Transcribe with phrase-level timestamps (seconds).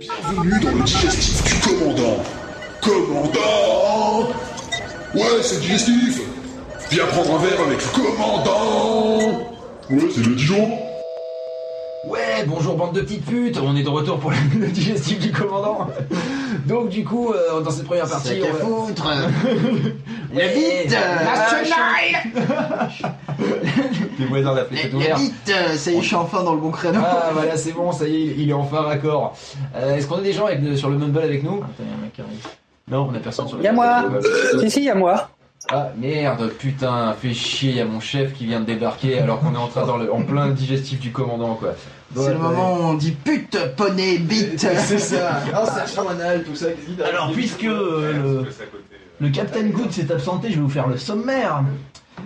[0.00, 2.22] Bienvenue dans le digestif du commandant.
[2.80, 4.28] Commandant
[5.14, 6.20] Ouais, c'est digestif.
[6.90, 9.18] Viens prendre un verre avec le commandant.
[9.90, 10.78] Ouais, c'est le Dijon.
[12.08, 15.88] Ouais, bonjour bande de petites putes, on est de retour pour le digestif du commandant.
[16.66, 19.08] Donc du coup, euh, dans cette première partie, on va- foutre
[24.18, 25.20] Les voisins la La, fenêtre est la ouverte.
[25.20, 27.00] bite Ça y est, je suis enfin dans le bon créneau.
[27.02, 29.36] Ah voilà, c'est bon, ça y est, il- est enfin raccord.
[29.74, 31.56] Euh, Est-ce qu'on a des gens avec, sur le Mumble avec nous?
[31.58, 32.46] Attends, y a un mec qui arrive.
[32.88, 34.04] Non, on a personne sur le Y a moi.
[34.60, 35.28] Si, si, y a moi.
[35.68, 39.52] Ah merde, putain, fait chier, y a mon chef qui vient de débarquer alors qu'on
[39.52, 41.70] est en train dans le, en plein digestif du commandant quoi.
[42.14, 45.40] C'est le moment où on dit pute, poney, bite C'est ça.
[45.52, 46.66] Ah, serpent anal, tout ça.
[47.04, 48.12] Alors, puisque euh,
[48.44, 48.46] le,
[49.20, 51.64] le Captain Good s'est absenté, je vais vous faire le sommaire.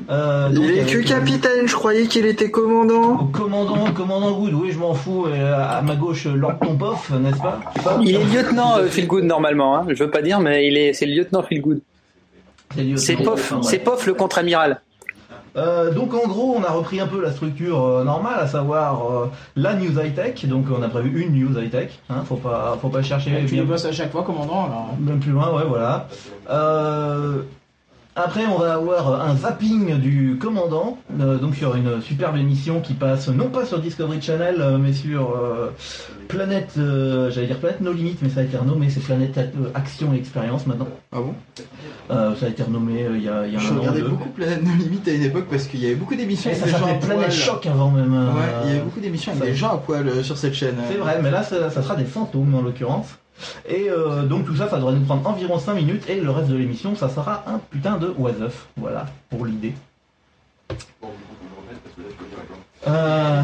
[0.09, 3.29] Euh, donc, Il est que euh, capitaine, je croyais qu'il était commandant.
[3.33, 5.27] commandant, commandant Good, oui, je m'en fous.
[5.29, 7.61] et à ma gauche, Lord Tompoff, n'est-ce pas?
[8.01, 9.87] Il est lieutenant euh, Feelgood normalement, hein.
[9.89, 11.81] je veux pas dire, mais il est, c'est le lieutenant Feelgood.
[12.97, 13.79] C'est Poff, c'est ouais.
[13.85, 14.81] Poff le contre-amiral.
[15.57, 19.11] Euh, donc en gros, on a repris un peu la structure euh, normale, à savoir
[19.11, 20.47] euh, la news high tech.
[20.47, 21.99] Donc on a prévu une news high tech.
[22.09, 24.95] Hein, faut pas, faut pas chercher Tu bien bosses à chaque fois, commandant, alors.
[24.99, 26.09] Même plus loin, ouais, voilà.
[28.17, 32.95] Après, on va avoir un zapping du commandant, euh, donc sur une superbe émission qui
[32.95, 35.71] passe non pas sur Discovery Channel, euh, mais sur euh,
[36.27, 39.39] Planète, j'allais dire Planète No Limit, mais ça a été renommé, c'est Planète
[39.75, 40.89] Action et Expérience maintenant.
[41.13, 41.35] Ah bon?
[42.09, 43.81] Ça a été renommé il y a, il y a Je un an.
[43.81, 44.09] regardais deux.
[44.09, 46.67] beaucoup Planète No Limite à une époque parce qu'il y avait beaucoup d'émissions Et avec
[46.67, 47.33] ça des gens à s'appelait Planète.
[47.33, 48.13] Choc avant même.
[48.13, 50.75] Ouais, il y avait beaucoup d'émissions avec des gens à poil sur cette chaîne.
[50.91, 53.07] C'est vrai, mais là, ça, ça sera des fantômes en l'occurrence.
[53.69, 56.49] Et euh, donc tout ça, ça devrait nous prendre environ 5 minutes et le reste
[56.49, 58.33] de l'émission, ça sera un putain de was.
[58.77, 59.75] Voilà, pour l'idée.
[62.87, 63.43] Euh,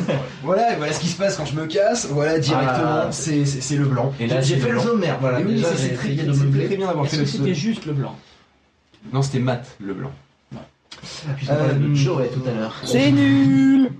[0.42, 2.06] Voilà, et voilà ce qui se passe quand je me casse.
[2.10, 3.08] Voilà, directement, Ah.
[3.12, 4.12] c'est c'est- c'est le blanc.
[4.18, 5.40] et là, j'ai fait le sommaire, voilà.
[5.40, 8.16] Et oui, Déjà, c'est- très, bien d'avoir fait le c'était juste le blanc
[9.12, 10.10] Non, c'était mat, le blanc.
[11.50, 12.74] Euh, Joey tout à l'heure.
[12.84, 13.90] C'est nul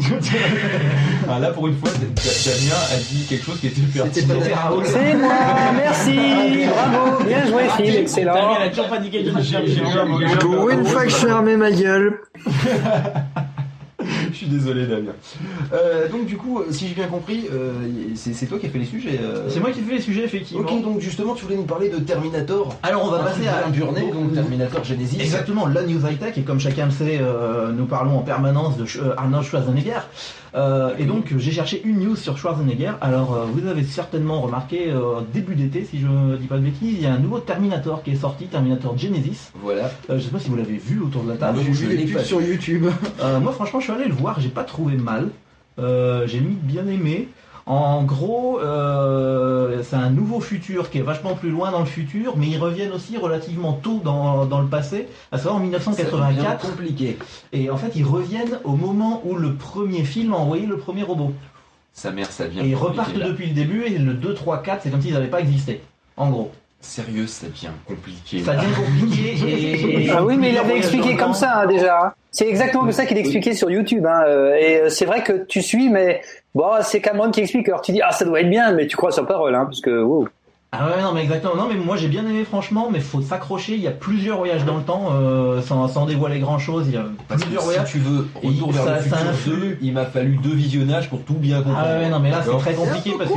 [1.32, 4.34] Ah, là, pour une fois, Damien a dit quelque chose qui était pertinent.
[4.84, 5.32] C'est moi,
[5.76, 8.34] merci, bravo, bien joué Phil, excellent.
[8.34, 9.80] Damien, a toujours pas dit qu'elle cherchait.
[10.40, 12.20] Pour une fois que je fermais ma gueule.
[14.50, 15.12] Désolé, Damien.
[15.72, 17.72] Euh, donc, du coup, si j'ai bien compris, euh,
[18.14, 19.20] c'est c'est toi qui as fait les sujets.
[19.22, 19.48] euh.
[19.48, 20.62] C'est moi qui ai fait les sujets, effectivement.
[20.68, 22.74] Ok, donc justement, tu voulais nous parler de Terminator.
[22.82, 25.20] Alors, on va Un passer truc à bien burné, donc Terminator Genesis.
[25.20, 28.84] Exactement, la news high-tech, et comme chacun le sait, euh, nous parlons en permanence de
[28.84, 30.00] euh, Arnold Schwarzenegger.
[30.54, 32.92] Euh, et donc, j'ai cherché une news sur Schwarzenegger.
[33.00, 36.62] Alors, euh, vous avez certainement remarqué, euh, début d'été, si je ne dis pas de
[36.62, 39.52] bêtises, il y a un nouveau Terminator qui est sorti, Terminator Genesis.
[39.62, 39.90] Voilà.
[40.08, 41.60] Euh, je sais pas si vous l'avez vu autour de la table.
[41.64, 42.86] J'ai je vu pubs sur YouTube.
[43.20, 45.28] Euh, moi, franchement, je suis allé le voir, j'ai pas trouvé mal.
[45.78, 47.28] Euh, j'ai limite bien aimé.
[47.70, 52.36] En gros, euh, c'est un nouveau futur qui est vachement plus loin dans le futur,
[52.36, 55.76] mais ils reviennent aussi relativement tôt dans, dans le passé, à savoir en Ça devient
[55.78, 56.68] 1984.
[56.68, 57.16] compliqué.
[57.52, 61.04] Et en fait, ils reviennent au moment où le premier film a envoyé le premier
[61.04, 61.32] robot.
[61.92, 62.64] Sa mère, ça vient.
[62.64, 63.28] Et ils repartent là.
[63.28, 65.80] depuis le début, et le 2, 3, 4, c'est comme s'ils n'avaient pas existé.
[66.16, 66.50] En gros.
[66.80, 68.42] Sérieux, ça devient compliqué.
[68.42, 70.10] Ça devient compliqué et...
[70.16, 72.06] Ah oui, mais il avait expliqué comme ça hein, déjà.
[72.06, 72.12] hein.
[72.32, 74.06] C'est exactement comme ça qu'il expliquait sur YouTube.
[74.06, 74.22] Hein.
[74.26, 76.22] euh, Et euh, c'est vrai que tu suis, mais
[76.54, 77.68] bon, c'est Cameron qui explique.
[77.68, 79.80] Alors tu dis, ah, ça doit être bien, mais tu crois sur parole, hein, parce
[79.80, 80.28] que wow.
[80.72, 81.56] Ah ouais, non, mais exactement.
[81.56, 83.74] Non, mais moi j'ai bien aimé, franchement, mais faut s'accrocher.
[83.74, 86.84] Il y a plusieurs voyages dans le temps, euh, sans, sans dévoiler grand chose.
[86.86, 87.90] Il y a Parce que plusieurs si voyages.
[87.90, 89.52] tu veux Et retour vers ça- le ça futur influe.
[89.70, 91.88] 2, il m'a fallu deux visionnages pour tout bien comprendre.
[91.90, 93.36] Ah ouais, non, mais là c'est très compliqué parce que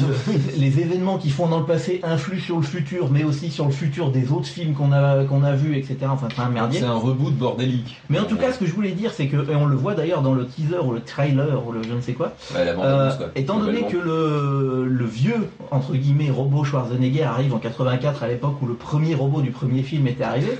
[0.00, 3.66] le- les événements qui font dans le passé influent sur le futur, mais aussi sur
[3.66, 5.96] le futur des autres films qu'on a, qu'on a vus, etc.
[6.10, 6.80] Enfin, c'est un merdier.
[6.80, 8.00] C'est un reboot bordélique.
[8.08, 9.92] Mais en tout cas, ce que je voulais dire, c'est que, et on le voit
[9.94, 12.72] d'ailleurs dans le teaser ou le trailer ou le je ne sais quoi, Ouais, la
[12.72, 13.26] bande Euh, annonce, quoi.
[13.36, 18.62] étant donné que le, le vieux, entre guillemets, robot Schwarzenegger arrive en 84 à l'époque
[18.62, 20.58] où le premier robot du premier film était arrivé,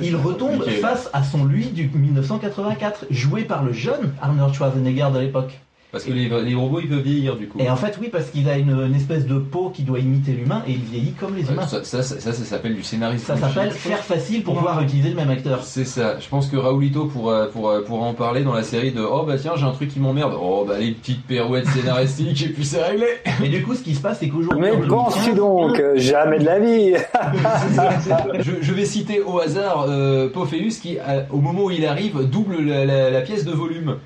[0.00, 5.08] il retombe compliqué, face à son lui du 1984, joué par le jeune Arnold Schwarzenegger
[5.12, 5.58] de l'époque.
[5.92, 7.58] Parce que les, les robots, ils peuvent vieillir du coup.
[7.60, 10.32] Et en fait, oui, parce qu'il a une, une espèce de peau qui doit imiter
[10.32, 11.66] l'humain et il vieillit comme les Ouais, humains.
[11.66, 13.24] ça, ça, ça, ça, ça s'appelle du scénarisme.
[13.24, 15.62] Ça s'appelle faire facile pour pouvoir utiliser le même acteur.
[15.62, 16.18] C'est ça.
[16.18, 19.36] Je pense que Raoulito pourra, pourra, pourra en parler dans la série de Oh bah
[19.40, 20.34] tiens, j'ai un truc qui m'emmerde.
[20.38, 23.06] Oh bah les petites pirouettes scénaristiques et puis c'est réglé.
[23.44, 24.60] Et du coup, ce qui se passe, c'est qu'aujourd'hui.
[24.60, 25.78] Mais en 2015, penses-tu donc?
[25.78, 26.94] Euh, Jamais de la vie.
[28.40, 32.28] je, je vais citer au hasard euh, Pophéus qui, à- au moment où il arrive,
[32.28, 33.96] double la, la- la pièce de volume.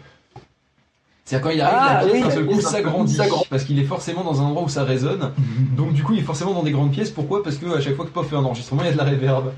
[1.31, 2.23] C'est-à-dire quand il arrive, Ah, la pièce oui.
[2.23, 3.19] d'un seul coup s'agrandit.
[3.49, 5.31] Parce qu'il est forcément dans un endroit où ça résonne.
[5.77, 7.11] Donc du coup, il est forcément dans des grandes pièces.
[7.11, 7.43] Pourquoi?
[7.45, 9.05] Parce que à chaque fois que Pop fait un enregistrement, il y a de la
[9.05, 9.53] réverb.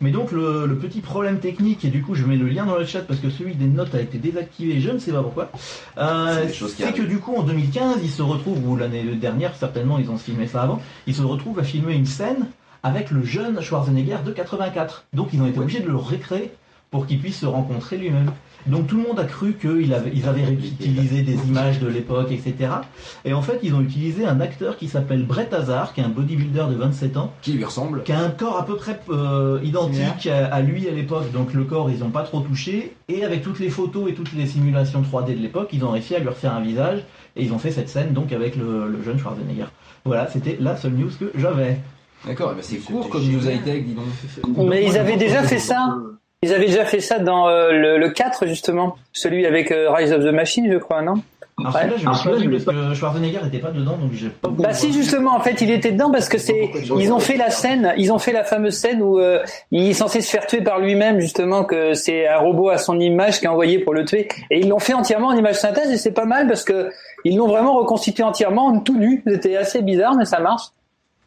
[0.00, 2.76] Mais donc le, le petit problème technique, et du coup je mets le lien dans
[2.76, 5.50] le chat parce que celui des notes a été désactivé, je ne sais pas pourquoi,
[5.98, 10.10] euh, C'est que du coup en 2015 ils se retrouvent, ou l'année dernière certainement ils
[10.10, 12.46] ont filmé ça avant, ils se retrouvent à filmer une scène
[12.82, 15.04] avec le jeune Schwarzenegger de 84.
[15.12, 16.52] Donc ils ont été obligés de le récréer
[16.90, 18.30] pour qu'il puisse se rencontrer lui-même.
[18.66, 22.32] Donc tout le monde a cru qu'ils avaient, ils avaient réutilisé des images de l'époque,
[22.32, 22.54] etc.
[23.24, 26.08] Et en fait ils ont utilisé un acteur qui s'appelle Brett Hazard, qui est un
[26.08, 28.02] bodybuilder de 27 ans, Qui lui ressemble.
[28.02, 31.54] qui a un corps à peu près euh, identique à, à lui à l'époque, donc
[31.54, 34.46] le corps ils n'ont pas trop touché, et avec toutes les photos et toutes les
[34.46, 37.04] simulations 3D de l'époque, ils ont réussi à lui refaire un visage,
[37.36, 39.66] et ils ont fait cette scène donc avec le, le jeune Schwarzenegger.
[40.04, 41.78] Voilà, c'était la seule news que j'avais.
[42.26, 43.40] D'accord, eh ben, c'est court comme génial.
[43.42, 44.66] news high-tech, dis donc.
[44.68, 45.96] Mais ils avaient déjà fait ça.
[46.42, 50.12] Ils avaient déjà fait ça dans euh, le, le 4 justement, celui avec euh, Rise
[50.12, 51.14] of the Machine, je crois, non?
[51.58, 51.80] Alors Ouais.
[51.88, 54.74] celui-là je vu je l'ai parce que Schwarzenegger n'était pas dedans, donc j'ai pas Bah
[54.74, 57.94] si justement, en fait, il était dedans parce que c'est ils ont fait la scène,
[57.96, 60.78] ils ont fait la fameuse scène où euh, il est censé se faire tuer par
[60.78, 64.28] lui-même justement que c'est un robot à son image qui est envoyé pour le tuer
[64.50, 66.90] et ils l'ont fait entièrement en image synthèse et c'est pas mal parce que
[67.24, 69.22] ils l'ont vraiment reconstitué entièrement en tout nu.
[69.26, 70.64] C'était assez bizarre mais ça marche.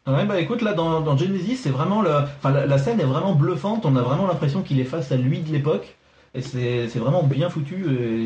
[0.06, 2.10] Ouais, bah écoute, là dans, dans Genesis, c'est vraiment le.
[2.10, 5.16] Enfin, la, la scène est vraiment bluffante, on a vraiment l'impression qu'il est face à
[5.16, 5.94] lui de l'époque,
[6.34, 7.84] et c'est c'est vraiment bien foutu.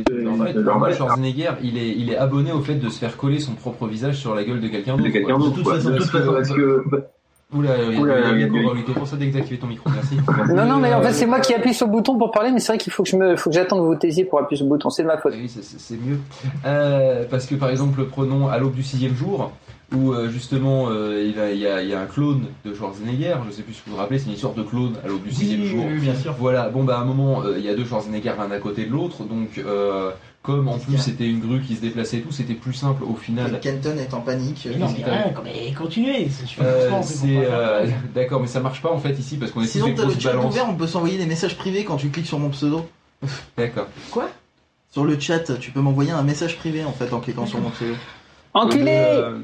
[0.09, 0.27] Et...
[0.27, 0.95] En fait, moi, normal.
[0.95, 4.17] Schwarzenegger, il est, il est abonné au fait de se faire coller son propre visage
[4.17, 5.13] sur la gueule de quelqu'un De d'autre.
[5.13, 5.39] quelqu'un quoi.
[5.39, 5.75] d'autre, De toute quoi.
[5.75, 6.33] façon, de Parce toute que- façon.
[6.35, 6.51] parce
[7.01, 7.05] que-
[7.53, 7.75] Oula,
[8.97, 10.17] pour ça désactiver ton micro, merci.
[10.55, 12.51] Non non mais en Euh, fait c'est moi qui appuie sur le bouton pour parler
[12.51, 14.41] mais c'est vrai qu'il faut que je me faut que j'attende que vous taisiez pour
[14.41, 15.35] appuyer sur le bouton, c'est de ma faute.
[15.37, 16.19] Oui, c'est- c'est c'est mieux.
[16.67, 19.53] Euh, parce que par exemple, prenons à l'aube du sixième jour,
[19.93, 22.75] où euh, justement euh, il, a- il y a, il y a un clone de
[22.75, 25.23] Schwarzenegger, je sais plus si vous vous rappelez, c'est une histoire de clone à l'aube
[25.23, 25.85] du sixième Oui, jour.
[25.89, 26.35] oui, bien sûr.
[26.39, 28.87] Voilà, bon bah à un moment, euh, il y a deux Schwarzenegger l'un à côté
[28.87, 30.11] de l'autre, donc euh,
[30.43, 33.15] comme en plus c'était une grue qui se déplaçait et tout, c'était plus simple au
[33.15, 33.59] final.
[33.61, 34.67] Kenton est en panique.
[34.71, 36.29] Mais non, mais rien, mais continuez.
[36.61, 36.91] Euh,
[37.25, 39.95] euh, d'accord, mais ça marche pas en fait ici parce qu'on est tous Sinon, des
[39.95, 42.51] t'as le chat ouvert, on peut s'envoyer des messages privés quand tu cliques sur mon
[42.51, 42.87] pseudo.
[43.57, 43.87] D'accord.
[44.91, 47.71] Sur le chat, tu peux m'envoyer un message privé en fait en cliquant sur mon
[47.71, 47.95] pseudo.
[48.53, 49.39] Enculé Le,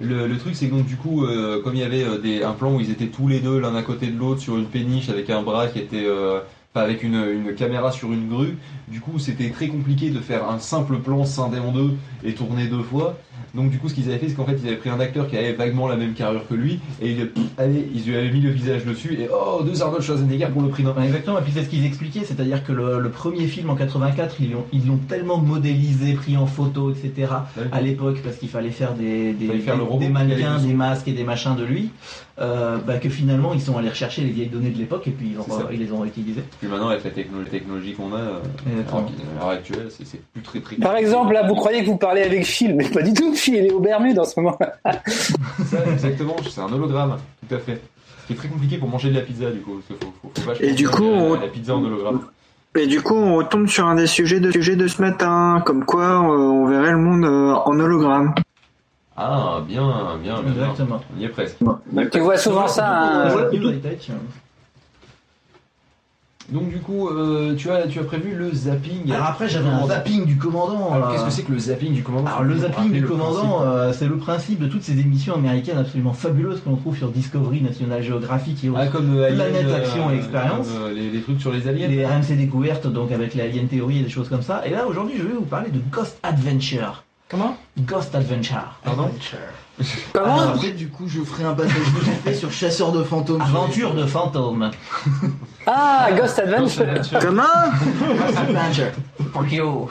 [0.00, 2.52] le, truc, c'est que donc du coup, euh, comme il y avait euh, des, un
[2.52, 5.08] plan où ils étaient tous les deux l'un à côté de l'autre sur une péniche
[5.08, 6.40] avec un bras qui était, euh,
[6.72, 8.58] enfin avec une, une caméra sur une grue,
[8.88, 11.94] du coup, c'était très compliqué de faire un simple plan scindé en deux
[12.24, 13.16] et tourné deux fois.
[13.54, 15.28] Donc du coup, ce qu'ils avaient fait, c'est qu'en fait, ils avaient pris un acteur
[15.28, 18.40] qui avait vaguement la même carrure que lui et il, allez, ils lui avaient mis
[18.40, 20.94] le visage dessus et oh, deux Arnold Schwarzenegger pour le prix d'un.
[21.02, 24.36] Exactement, et puis c'est ce qu'ils expliquaient, c'est-à-dire que le, le premier film en 84,
[24.40, 27.32] ils l'ont ils l'ont tellement modélisé, pris en photo, etc.
[27.72, 31.08] à l'époque, parce qu'il fallait faire des, des, Fallait faire le des- mannequins, des masques
[31.08, 31.90] et des machins de lui,
[32.40, 35.32] euh, bah, que finalement ils sont allés rechercher les vieilles données de l'époque et puis
[35.32, 36.42] ils, ont- les ont réutilisées.
[36.60, 38.40] Puis maintenant, avec la techno- technologie qu'on a, euh,
[39.36, 40.76] à l'heure actuelle, c'est c'est plus très très.
[40.76, 43.31] Par exemple, là, vous croyez que vous parlez avec Phil, mais pas du tout.
[43.34, 44.58] Phil, il est au Bermude en ce moment.
[45.70, 47.16] Ça, exactement, c'est un hologramme,
[47.48, 47.80] tout à fait.
[48.22, 49.80] Ce qui est très compliqué pour manger de la pizza, du coup.
[49.88, 52.20] Parce que faut, faut, faut vachement Et du coup, la, on- la pizza en hologramme.
[52.74, 55.84] Et du coup, on retombe sur un des sujets de, sujets de ce matin, comme
[55.84, 58.34] quoi euh, on verrait le monde euh, en hologramme.
[59.16, 60.52] Ah, bien, bien, bien.
[60.52, 60.68] bien.
[60.70, 61.00] Exactement.
[61.14, 61.56] On y est presque.
[62.12, 63.26] Tu vois souvent ça.
[63.26, 63.28] hein.
[66.50, 69.10] Donc, du coup, euh, tu, as, tu as prévu le zapping.
[69.12, 70.92] Alors après j'avais un zapping du commandant.
[70.92, 72.26] Alors, qu'est-ce que c'est que le zapping du commandant?
[72.26, 75.78] Alors le zapping du le commandant, euh, c'est le principe de toutes ces émissions américaines
[75.78, 78.80] absolument fabuleuses que l'on trouve sur Discovery, National Geographic et autres.
[78.82, 80.66] Ah, comme euh, Planète Alien, Action et Expérience.
[80.80, 81.88] euh, les, les trucs sur les aliens.
[81.88, 84.62] les RMC découvertes, donc avec les Alien Theory et des choses comme ça.
[84.66, 87.04] Et là aujourd'hui je vais vous parler de Ghost Adventure.
[87.28, 87.56] Comment?
[87.78, 88.74] Ghost Adventure.
[88.84, 89.08] Pardon
[90.12, 91.72] Comment Alors, après, du coup, je ferai un passage
[92.24, 93.40] fait sur Chasseur de fantômes.
[93.40, 94.70] Aventure de fantômes.
[95.66, 96.86] Ah, Ghost Adventure.
[97.20, 97.42] Comment
[97.98, 98.92] Ghost Adventure.
[99.32, 99.88] Fuck you.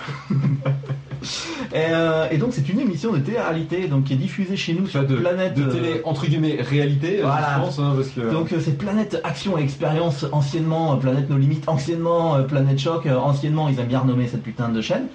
[1.73, 4.87] Et, euh, et donc c'est une émission de télé-réalité donc qui est diffusée chez nous
[4.87, 5.53] sur de, Planète.
[5.53, 7.57] de euh, télé, entre guillemets, réalité, euh, Voilà.
[7.59, 8.31] je pense, hein, parce que.
[8.31, 12.79] Donc euh, c'est Planète Action et Expérience, anciennement euh, Planète No Limites, anciennement euh, Planète
[12.79, 15.05] Choc, euh, anciennement ils aiment bien renommer cette putain de chaîne,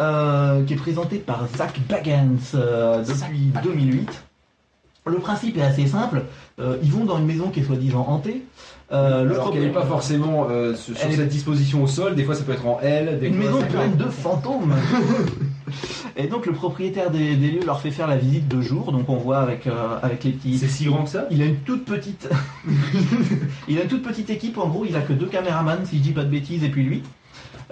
[0.00, 4.22] euh, qui est présentée par Zach Bagans euh, depuis 2008.
[5.08, 6.22] Le principe est assez simple,
[6.58, 8.42] euh, ils vont dans une maison qui est soi-disant hantée.
[8.92, 11.86] Euh, le Alors qu'elle n'est pas forcément euh, sur sur Elle est- cette disposition au
[11.88, 14.74] sol, des fois ça peut être en L, des Une maison pleine de fantômes.
[16.16, 19.08] et donc le propriétaire des, des lieux leur fait faire la visite de jour, donc
[19.08, 20.58] on voit avec, euh, avec les petits...
[20.58, 21.26] C'est si grand que ça?
[21.30, 22.28] Il a une toute petite,
[23.68, 24.58] il a une toute petite équipe.
[24.58, 26.84] En gros, il a que deux caméramans, si je dis pas de bêtises, et puis
[26.84, 27.02] lui.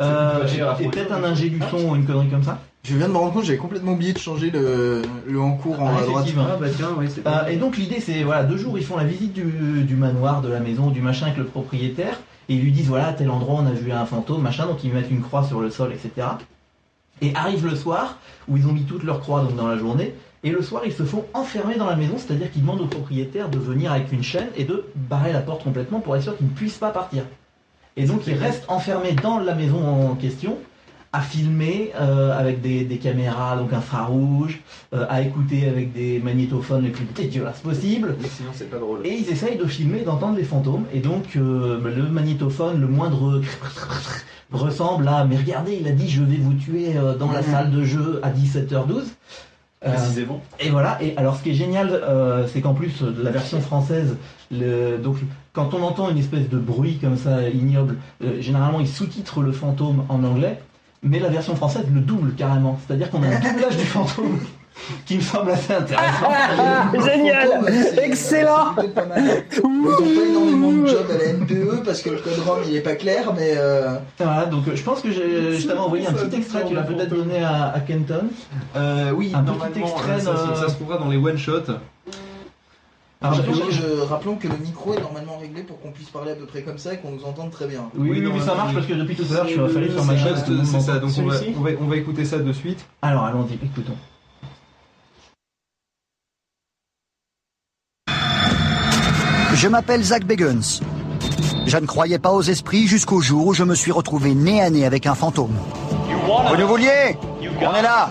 [0.00, 0.44] Euh,
[0.80, 2.58] et peut-être un ingé du son ou une connerie comme ça.
[2.82, 5.80] Je viens de me rendre compte, j'avais complètement oublié de changer le, le en cours
[5.80, 6.24] en Ah, à droite.
[6.24, 6.48] effectivement.
[6.60, 9.04] bah tiens, oui, c'est Euh, et donc l'idée, c'est voilà, deux jours, ils font la
[9.04, 12.72] visite du, du manoir, de la maison, du machin avec le propriétaire, et ils lui
[12.72, 14.66] disent voilà, à tel endroit, on a vu un fantôme, machin.
[14.66, 16.26] Donc ils mettent une croix sur le sol, etc.
[17.20, 18.18] Et arrive le soir,
[18.48, 20.92] où ils ont mis toutes leurs croix donc dans la journée, et le soir ils
[20.92, 24.22] se font enfermer dans la maison, c'est-à-dire qu'ils demandent au propriétaire de venir avec une
[24.22, 27.22] chaîne et de barrer la porte complètement pour être sûr qu'ils ne puissent pas partir.
[27.96, 30.58] Et donc ils restent enfermés dans la maison en question,
[31.14, 34.60] à filmer euh, avec des, des caméras donc infrarouges,
[34.92, 38.16] euh, à écouter avec des magnétophones les plus dégueulasses possibles.
[38.20, 39.06] Mais sinon, c'est pas drôle.
[39.06, 40.86] Et ils essayent de filmer, d'entendre les fantômes.
[40.92, 43.40] Et donc, euh, le magnétophone, le moindre
[44.56, 47.70] ressemble à Mais regardez, il a dit je vais vous tuer euh, dans la salle
[47.70, 49.04] de jeu à 17h12.
[49.86, 50.40] Euh, Précisément.
[50.60, 50.98] et voilà.
[51.02, 54.16] Et alors, ce qui est génial, euh, c'est qu'en plus, la version française,
[54.50, 55.16] le, donc,
[55.52, 59.52] quand on entend une espèce de bruit comme ça, ignoble, euh, généralement, ils sous-titrent le
[59.52, 60.60] fantôme en anglais,
[61.02, 62.78] mais la version française le double carrément.
[62.86, 64.38] C'est-à-dire qu'on a un doublage du fantôme
[65.06, 66.26] qui me semble assez intéressant.
[66.30, 69.22] Ah, génial Fantôme, c'est- Excellent c'est pas mal.
[69.56, 72.76] Ils n'ont pas énormément de job à la NPE parce que le code ROM il
[72.76, 76.06] est pas clair, mais euh, Voilà, donc euh, je pense que j'ai- je t'avais envoyé
[76.06, 78.24] un petit extrait, tu l'as peut-être donné à, à Kenton.
[78.76, 81.72] Euh, oui, Un petit extrait ça, de- ça- ça se trouvera dans les one-shots.
[83.22, 86.32] Alors, rappelons, je- je- rappelons que le micro est normalement réglé pour qu'on puisse parler
[86.32, 87.88] à peu près comme ça et qu'on nous entende très bien.
[87.96, 89.60] Oui, Oui, oui, non, oui, ça marche parce que depuis tout à l'heure, je suis
[89.60, 90.44] affalé sur ma c'est chaise.
[90.64, 92.84] C'est ça, donc on va, on, va, on va écouter ça de suite.
[93.00, 93.96] Alors, allons-y, écoutons.
[99.64, 100.82] Je m'appelle Zach Bagans.
[101.64, 104.68] Je ne croyais pas aux esprits jusqu'au jour où je me suis retrouvé nez à
[104.68, 105.56] nez avec un fantôme.
[106.50, 107.16] Vous nous vouliez
[107.62, 108.10] On est là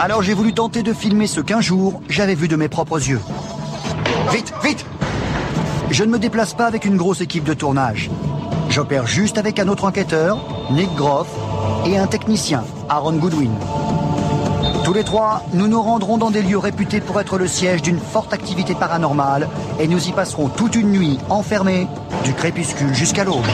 [0.00, 3.20] Alors j'ai voulu tenter de filmer ce qu'un jour j'avais vu de mes propres yeux.
[4.32, 4.84] Vite, vite
[5.92, 8.10] Je ne me déplace pas avec une grosse équipe de tournage.
[8.68, 10.40] J'opère juste avec un autre enquêteur,
[10.72, 11.28] Nick Groff,
[11.86, 13.52] et un technicien, Aaron Goodwin.
[14.90, 18.00] Tous les trois, nous nous rendrons dans des lieux réputés pour être le siège d'une
[18.00, 21.86] forte activité paranormale et nous y passerons toute une nuit enfermés,
[22.24, 23.46] du crépuscule jusqu'à l'aube.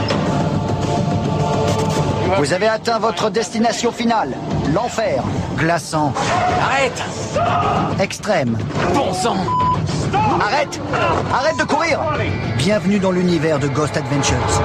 [2.39, 4.35] Vous avez atteint votre destination finale,
[4.73, 5.23] l'enfer,
[5.59, 6.15] glaçant.
[6.59, 7.03] Arrête
[8.01, 8.57] Extrême.
[8.95, 9.37] Bon sang
[10.41, 10.81] Arrête
[11.35, 12.01] Arrête de courir
[12.57, 14.63] Bienvenue dans l'univers de Ghost Adventures.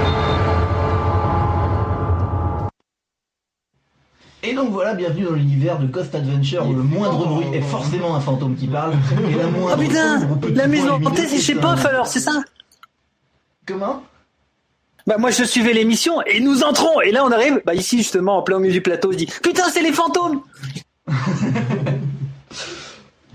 [4.43, 8.15] Et donc voilà, bienvenue dans l'univers de Ghost Adventure où le moindre bruit est forcément
[8.15, 8.93] un fantôme qui parle.
[9.29, 12.41] Et la moindre Oh putain La maison hantée, c'est chez Puff alors, c'est ça
[13.67, 14.03] Comment
[15.05, 18.37] Bah moi je suivais l'émission et nous entrons et là on arrive bah ici justement
[18.39, 20.41] en plein milieu du plateau je dis putain c'est les fantômes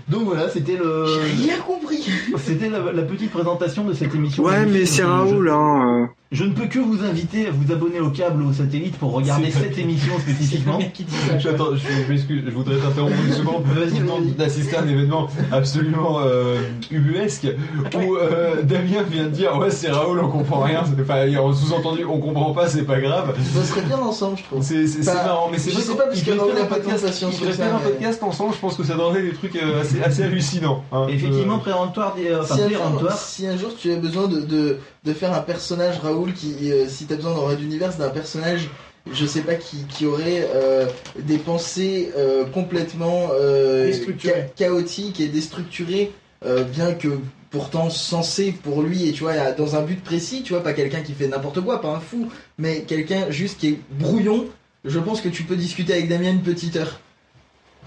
[0.09, 2.09] Donc voilà, c'était le, J'ai rien compris.
[2.37, 4.43] c'était la, la petite présentation de cette émission.
[4.43, 6.09] Ouais, mais c'est Raoul, hein.
[6.29, 9.13] Je ne peux que vous inviter à vous abonner au câble ou au satellite pour
[9.13, 10.77] regarder cette émission spécifiquement.
[10.93, 11.39] qui dit ça.
[11.39, 13.63] je, je m'excuse, je voudrais t'interrompre une seconde.
[13.63, 14.31] Vas-y, demande vas-y.
[14.33, 16.57] d'assister à un événement absolument euh,
[16.91, 17.47] ubuesque
[17.95, 20.83] où euh, Damien vient de dire Ouais, c'est Raoul, on comprend rien.
[21.01, 23.33] Enfin, il y a un sous-entendu, on comprend pas, c'est pas grave.
[23.55, 24.61] Ça serait bien ensemble, je trouve.
[24.61, 27.79] C'est marrant, mais c'est je sais pas, parce a un podcast- devraient sur faire un
[27.79, 30.83] podcast ensemble, je pense que ça donnerait des trucs euh, assez, assez hallucinants.
[30.91, 31.07] hein.
[31.09, 33.17] Effectivement, Euh, péremptoire, des- euh, si, un jour, péremptoire.
[33.17, 36.87] si un jour tu as besoin de, de, de faire un personnage Raoul qui euh,
[36.87, 38.69] si tu as besoin dans Red Universe d'un personnage
[39.11, 40.85] je sais pas qui, qui aurait euh,
[41.19, 46.11] des pensées euh, complètement euh, cha- chaotiques et déstructurées
[46.45, 47.07] euh, bien que
[47.49, 49.07] pourtant censé pour lui.
[49.07, 51.79] Et tu vois dans un but précis tu vois pas quelqu'un qui fait n'importe quoi
[51.81, 54.45] pas un fou mais quelqu'un juste qui est brouillon
[54.85, 56.99] je pense que tu peux discuter avec Damien une petite heure.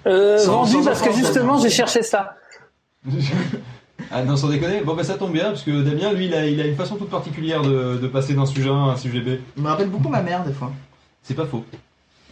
[0.06, 2.37] Euh, Sans- Vendu sans parce que justement j'ai cherché ça
[4.12, 6.45] Ah non, sans déconner, bon bah ça tombe bien, parce que Damien, lui, il a,
[6.47, 9.21] il a une façon toute particulière de, de passer d'un sujet A à un sujet
[9.21, 9.38] B.
[9.57, 10.73] il me rappelle beaucoup ma mère des fois
[11.23, 11.64] C'est pas faux,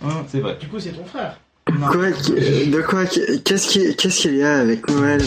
[0.05, 0.25] Hein.
[0.29, 0.57] c'est vrai.
[0.61, 1.39] Du coup, c'est ton frère.
[1.79, 1.87] Non.
[1.89, 5.21] Quoi, de quoi, qu'est-ce qui- qu'est-ce qu'il y a avec Noël?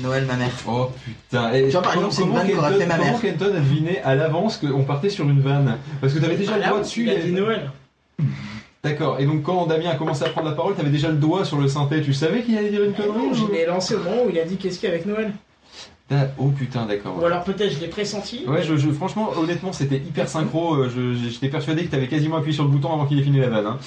[0.00, 2.86] Noël ma mère Oh putain, et vois, par comment- exemple, c'est une comment Kenton- fait
[2.86, 3.20] ma Comment mère.
[3.20, 5.78] Kenton a deviné à l'avance qu'on partait sur une vanne?
[6.00, 7.04] Parce que t'avais déjà le Ah, là, dessus.
[7.04, 7.70] Il a dit Noël.
[8.84, 11.44] D'accord, et donc quand Damien a commencé à prendre la parole, t'avais déjà le doigt
[11.46, 13.98] sur le synthé, tu savais qu'il allait dire une connerie Je ou- l'ai lancé au
[13.98, 15.32] moment où il a dit qu'est-ce qu'il y a avec Noël?
[16.10, 17.16] Ah, Oh putain, d'accord.
[17.18, 18.44] Ou alors peut-être je l'ai pressenti.
[18.46, 20.74] Ouais, je, je- franchement, honnêtement, c'était hyper synchro.
[20.74, 23.38] euh, je- J'étais persuadé que t'avais quasiment appuyé sur le bouton avant qu'il ait fini
[23.40, 23.64] la vanne.
[23.66, 23.78] hein.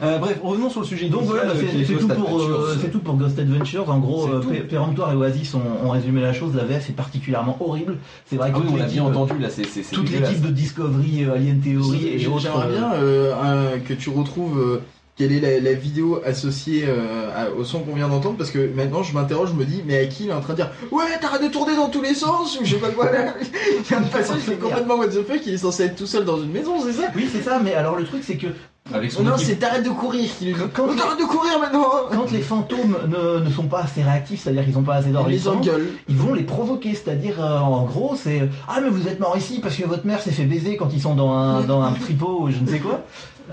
[0.00, 1.08] Euh, bref, revenons sur le sujet.
[1.08, 3.90] Donc voilà, bah, initial, qui c'est tout, euh, c'est tout pour Ghost Adventures.
[3.90, 6.54] En gros, euh, Péremptoire et Oasis ont, ont résumé la chose.
[6.54, 7.96] La VF est particulièrement horrible.
[8.26, 9.94] C'est vrai que Ah oui, toute on l'a l'équipe- bien entendu là, c'est c'est- c'est
[9.96, 12.38] toute l'équipe de Discovery, euh, Alien Theory et autres.
[12.42, 14.82] J'aimerais bien euh, que tu retrouves euh,
[15.16, 18.70] quelle est la, la vidéo associée euh, à- au son qu'on vient d'entendre parce que
[18.74, 20.70] maintenant je m'interroge, je me dis mais à qui il est en train de dire
[20.92, 23.34] ouais t'arrêtes de tourner dans tous les sens ou je sais pas quoi là.
[23.88, 25.96] Il y a un passage qui est complètement what the fuck il est censé être
[25.96, 27.04] tout seul dans une maison c'est ça?
[27.16, 28.48] Oui, c'est ça, mais alors le truc, c'est que
[28.92, 29.46] Avec son Non équipe.
[29.46, 30.28] c'est t'arrêtes de courir
[30.74, 34.42] Quand- Oh, t'arrêtes de courir maintenant quand les fantômes ne, ne sont pas assez réactifs,
[34.44, 35.86] c'est-à-dire qu'ils n'ont pas assez Il les d'enregistrement, engueule.
[36.08, 36.94] ils vont les provoquer.
[36.94, 40.20] C'est-à-dire, euh, en gros, c'est Ah, mais vous êtes mort ici parce que votre mère
[40.20, 42.78] s'est fait baiser quand ils sont dans un, dans un tripot ou je ne sais
[42.78, 43.00] quoi.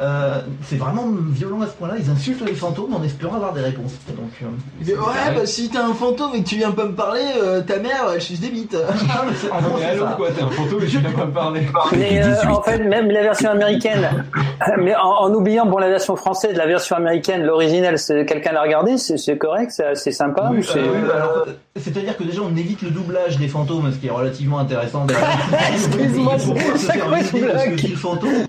[0.01, 1.93] Euh, c'est vraiment violent à ce point-là.
[1.99, 3.93] Ils insultent les fantômes en espérant avoir des réponses.
[4.07, 7.21] Donc, euh, ouais, bah si t'as un fantôme et que tu viens pas me parler,
[7.39, 8.73] euh, ta mère, elle suce des bites.
[8.73, 8.79] non,
[9.27, 10.13] mais c'est- en Ah gros, mais c'est allô, ça.
[10.17, 11.61] quoi, t'es un fantôme et tu viens pas me parler.
[11.95, 14.25] Mais euh, en fait, même la version américaine,
[14.79, 18.63] mais en, en oubliant bon la version française, la version américaine, l'original, c'est quelqu'un l'a
[18.63, 20.49] regardé, c'est correct, c'est sympa.
[20.51, 21.45] Oui, ou c'est- euh, oui, bah alors,
[21.75, 25.05] c'est-à-dire que déjà on évite le doublage des fantômes, ce qui est relativement intéressant.
[25.71, 28.47] Excuse-moi, c'est fantôme.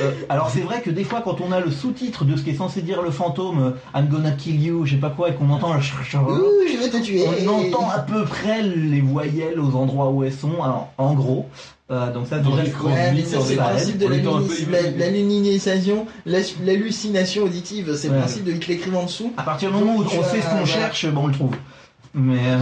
[0.00, 2.50] Euh, alors c'est vrai que des fois quand on a le sous-titre de ce qui
[2.50, 3.60] est censé dire le fantôme,
[3.94, 6.88] euh, I'm gonna kill you, je sais pas quoi, et qu'on entend Ouh, je vais
[6.90, 7.24] te tuer.
[7.26, 11.46] on entend à peu près les voyelles aux endroits où elles sont, alors, en gros.
[11.90, 12.62] Euh, donc ça Dans déjà.
[12.84, 14.06] Ouais, c'est le principe de
[14.98, 16.06] l'hallucination,
[16.64, 18.20] l'hallucination auditive, c'est le Ouais.
[18.20, 19.32] principe de te l'écrive en dessous.
[19.36, 21.56] à partir du moment où Donc, on sait ce qu'on cherche, bon on le trouve.
[22.14, 22.58] Mais euh,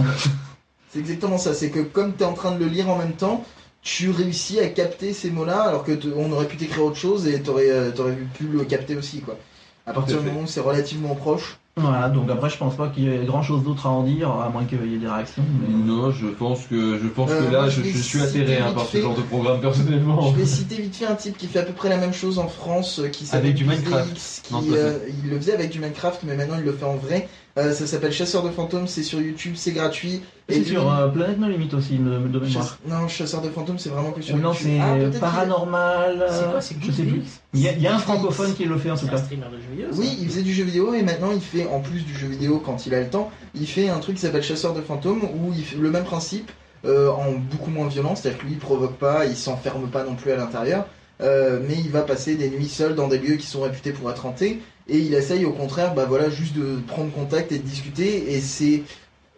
[0.91, 3.13] C'est exactement ça, c'est que comme tu es en train de le lire en même
[3.13, 3.43] temps,
[3.81, 7.41] tu réussis à capter ces mots-là, alors que on aurait pu t'écrire autre chose et
[7.41, 9.37] t'aurais euh, t'aurais pu le capter aussi, quoi.
[9.85, 10.29] À partir du fait.
[10.31, 11.57] moment où c'est relativement proche.
[11.77, 14.29] voilà, donc après je pense pas qu'il y ait grand chose d'autre à en dire,
[14.29, 15.41] à moins qu'il y ait des réactions.
[15.61, 18.65] mais- Non, je pense que je pense Euh, que là, je, suis citer atterré hein,
[18.67, 19.01] vite par ce fait.
[19.01, 20.31] genre de programme personnellement.
[20.33, 22.37] Je vais citer vite fait un type qui fait à peu près la même chose
[22.37, 24.41] en France, euh, qui s'appelle Avec du Minecraft.
[24.43, 26.97] Qui, Non, euh, il le faisait avec du Minecraft, mais maintenant il le fait en
[26.97, 27.27] vrai.
[27.59, 30.21] Euh, ça s'appelle Chasseur de fantômes, c'est sur YouTube, c'est gratuit.
[30.47, 32.49] C'est sur euh, Planète No Limite aussi, de, de mémoire.
[32.49, 34.71] Chasse- Non, Chasseur de fantômes, c'est vraiment que sur Ou non, YouTube.
[35.11, 36.25] c'est Ah, paranormal.
[36.29, 37.21] C'est euh, quoi, c'est Je sais plus.
[37.53, 39.11] Il y a, il y a un francophone qui le fait en tout C'est un
[39.11, 39.17] cas.
[39.23, 39.87] streamer de jeux vidéo.
[39.95, 42.61] Oui, il faisait du jeu vidéo et maintenant il fait, en plus du jeu vidéo
[42.63, 45.53] quand il a le temps, il fait un truc qui s'appelle Chasseur de fantômes où
[45.55, 46.51] il fait le même principe
[46.85, 50.15] euh, en beaucoup moins violent, c'est-à-dire que lui il provoque pas, il s'enferme pas non
[50.15, 50.85] plus à l'intérieur,
[51.21, 54.09] euh, mais il va passer des nuits seul dans des lieux qui sont réputés pour
[54.09, 57.63] être hantés et il essaye au contraire, bah voilà, juste de prendre contact et de
[57.63, 58.33] discuter.
[58.33, 58.83] Et c'est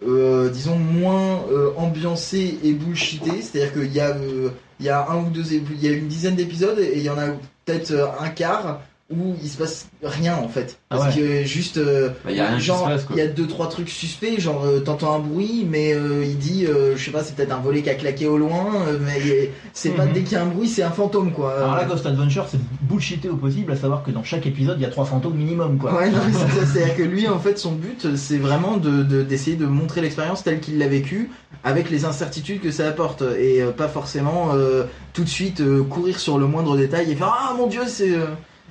[0.04, 4.50] euh, disons moins euh, ambiancé et bullshité, c'est-à-dire qu'il y a euh,
[4.90, 7.28] un ou deux il y a une dizaine d'épisodes et il y en a
[7.66, 8.82] peut-être un quart
[9.12, 11.22] où il se passe rien en fait Ah parce ouais.
[11.22, 14.64] que juste euh, Bah, y a genre il y a deux trois trucs suspects genre
[14.66, 17.60] euh, t'entends un bruit mais euh, il dit euh, je sais pas c'est peut-être un
[17.60, 20.14] volet qui a claqué au loin euh, mais c'est pas Mhm.
[20.14, 22.60] dès qu'il y a un bruit c'est un fantôme quoi Alors là, Ghost Adventure, c'est
[22.82, 25.78] bullshité au possible, à savoir que dans chaque épisode, il y a trois fantômes minimum,
[25.78, 25.94] quoi.
[25.96, 29.04] Ouais, non, mais c'est ça, c'est-à-dire que lui, en fait, son but, c'est vraiment de,
[29.04, 31.30] de- d'essayer de montrer l'expérience telle qu'il l'a vécue,
[31.64, 34.84] avec les incertitudes que ça apporte, et euh, pas forcément euh,
[35.14, 38.12] tout de suite euh, courir sur le moindre détail et faire Ah mon dieu, c'est,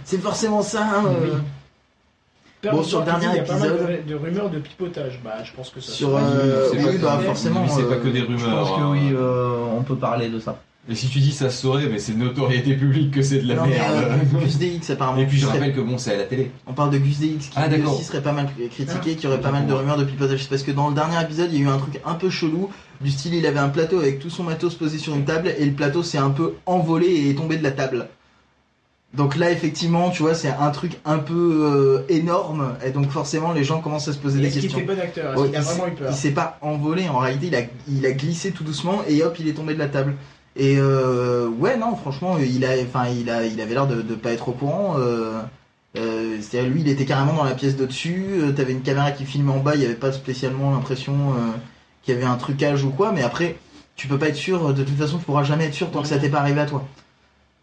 [0.05, 0.83] c'est forcément ça.
[0.85, 1.35] hein, euh.
[1.35, 2.71] Oui.
[2.71, 4.59] Bon, sur le dernier dit, Il y a pas mal épisode- de, de rumeurs de
[4.59, 5.19] pipotage.
[5.25, 5.93] Bah, je pense que ça.
[5.93, 7.63] Sur, euh, C'est oui, pas bah forcément.
[7.63, 8.59] oui, c'est pas euh, que des Je rumeurs.
[8.69, 8.91] pense que hein.
[8.93, 10.61] oui, euh, on peut parler de ça.
[10.89, 13.49] Et si tu dis ça se saurait, mais c'est de notoriété publique que c'est de
[13.49, 13.95] la non, merde.
[14.35, 15.19] euh, Gus DX apparemment.
[15.21, 16.51] Et puis je serait- rappelle que bon, c'est à la télé.
[16.67, 19.43] On parle de Gus DX qui Ah, aussi serait pas mal critiqué, qui aurait Ah,
[19.43, 20.43] pas mal de rumeurs de pipotage.
[20.43, 22.29] C'est parce que dans le dernier épisode, il y a eu un truc un peu
[22.29, 22.71] chelou.
[23.01, 25.65] Du style, il avait un plateau avec tout son matos posé sur une table et
[25.65, 28.09] le plateau s'est un peu envolé et est tombé de la table.
[29.15, 33.53] Donc là, effectivement, tu vois, c'est un truc un peu euh, énorme et donc forcément,
[33.53, 34.79] les gens commencent à se poser des questions.
[34.87, 37.55] bon acteur a il s'est- vraiment eu peur Il s'est pas envolé, en réalité, il
[37.57, 40.15] a, il a glissé tout doucement et hop, il est tombé de la table.
[40.57, 44.15] Et euh, ouais, non, franchement, il a, enfin, il a, il avait l'air de, de
[44.15, 44.95] pas être au courant.
[44.99, 45.41] Euh,
[45.97, 48.27] euh, C'est-à-dire, lui, il était carrément dans la pièce d'au-dessus.
[48.33, 51.51] euh, T'avais une caméra qui filmait en bas, il y avait pas spécialement l'impression euh,
[52.03, 53.11] qu'il y avait un trucage ou quoi.
[53.13, 53.57] Mais après,
[53.97, 54.73] tu peux pas être sûr.
[54.73, 56.67] De toute façon, tu pourras jamais être sûr tant que ça t'est pas arrivé à
[56.67, 56.85] toi.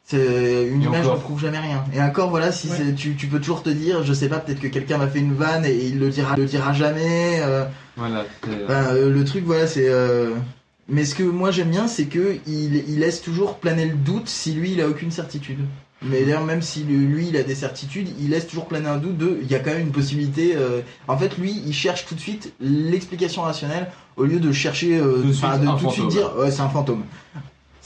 [0.09, 1.83] C'est une Et image ne prouve jamais rien.
[1.93, 2.93] Et encore, voilà, si Ouais.
[2.95, 5.33] tu, tu peux toujours te dire, je sais pas, peut-être que quelqu'un m'a fait une
[5.33, 7.41] vanne et il le dira, le dira jamais.
[7.41, 7.65] euh,
[7.97, 8.23] Voilà.
[8.41, 9.89] c'est- ben, euh, le truc, voilà, c'est.
[9.89, 10.31] euh,
[10.89, 14.29] Mais ce que moi j'aime bien, c'est que il, il laisse toujours planer le doute
[14.29, 15.59] si lui il a aucune certitude.
[16.01, 19.17] Mais d'ailleurs, même si lui il a des certitudes, il laisse toujours planer un doute
[19.17, 19.39] de.
[19.41, 20.53] Il y a quand même une possibilité.
[20.55, 24.97] euh, En fait, lui, il cherche tout de suite l'explication rationnelle au lieu de chercher.
[24.97, 25.49] euh, Tout de suite,
[25.81, 27.03] tout de suite dire ouais, c'est un fantôme.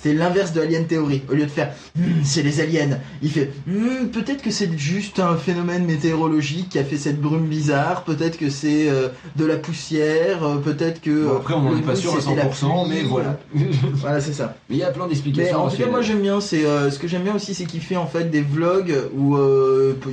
[0.02, 1.22] C'est l'inverse de Alien Theory.
[1.30, 5.20] Au lieu de faire Hmm, c'est les aliens, il fait Hmm, peut-être que c'est juste
[5.20, 9.58] un phénomène météorologique qui a fait cette brume bizarre, peut-être que c'est euh, de la
[9.58, 11.26] poussière, euh, peut-être que.
[11.28, 13.38] Bon, après, on n'en est pas sûr à c'était la 100%, mais voilà.
[13.96, 14.56] Voilà, c'est ça.
[14.70, 15.66] Mais il y a plein d'explications.
[15.66, 16.40] en tout cas, moi j'aime bien.
[16.40, 19.38] C'est euh, ce que j'aime bien aussi, c'est qu'il fait en fait des vlogs où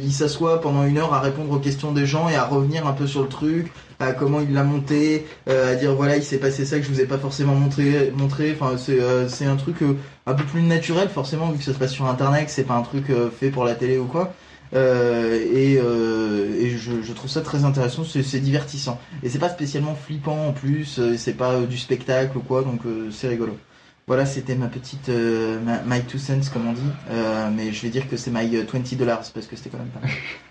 [0.03, 2.93] il s'assoit pendant une heure à répondre aux questions des gens et à revenir un
[2.93, 6.39] peu sur le truc, à comment il l'a monté, euh, à dire voilà il s'est
[6.39, 8.13] passé ça que je vous ai pas forcément montré.
[8.17, 8.57] montré.
[8.59, 11.79] Enfin c'est euh, un truc euh, un peu plus naturel forcément vu que ça se
[11.79, 13.07] passe sur internet, c'est pas un truc
[13.39, 14.33] fait pour la télé ou quoi.
[14.75, 19.01] Et je, trouve ça très intéressant, c'est divertissant.
[19.23, 22.81] Et c'est pas spécialement flippant en plus, c'est pas du spectacle ou quoi, donc
[23.11, 23.57] c'est rigolo.
[24.07, 26.91] Voilà, c'était ma petite, ma, my two cents comme on dit,
[27.57, 29.89] mais je vais dire que c'est my euh, 20 dollars parce que c'était quand même
[29.89, 30.11] pas mal.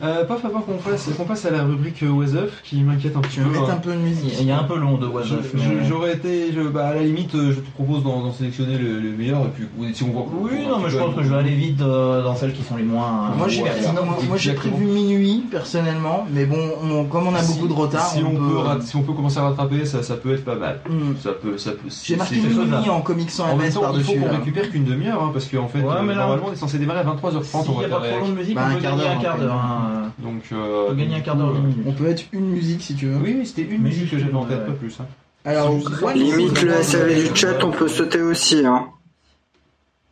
[0.00, 3.16] Euh, Paf, avant qu'on fasse, qu'on passe à la rubrique euh, Was Up, qui m'inquiète
[3.16, 3.50] un petit Tu peu.
[3.50, 3.74] mettre hein.
[3.74, 5.44] un peu de musique Il y a un peu long de Was Up,
[5.88, 9.10] J'aurais été, je- bah, à la limite, euh, je te propose d'en sélectionner le, le
[9.10, 10.26] meilleur, et puis si on voit.
[10.40, 12.76] Oui, non, mais je pense que je vais aller vite euh, dans celles qui sont
[12.76, 13.30] les moins.
[13.36, 17.72] Moi j'ai Ouais, prévu minuit personnellement, mais bon, on- comme on a Si- beaucoup de
[17.72, 20.44] retard, si on, peut, rat- si on peut commencer à rattraper, ça, ça peut être
[20.44, 20.80] pas mal.
[20.88, 21.14] Hmm.
[21.20, 21.88] Ça peut, ça peut.
[22.04, 24.84] J'ai marqué minuit en comics sans En même MS temps, il faut qu'on récupère qu'une
[24.84, 27.42] demi-heure, hein, parce qu'en fait, normalement, on est censé démarrer à 23h30.
[27.64, 28.80] S'il on n'y a va pas faire trop long de musique, Bah, on un peut
[28.82, 29.02] quart gagner
[29.44, 29.52] d'heure,
[29.88, 30.12] hein.
[30.18, 31.78] Donc, euh, On peut gagner un quart d'heure, minute.
[31.86, 33.16] On peut être une musique si tu veux.
[33.16, 34.98] Oui, oui, c'était une Mais musique que j'avais en tête, pas plus.
[35.00, 35.06] hein.
[35.44, 35.72] Alors,
[36.14, 38.66] Limite le SAV du chat, on peut sauter aussi.
[38.66, 38.88] Hein.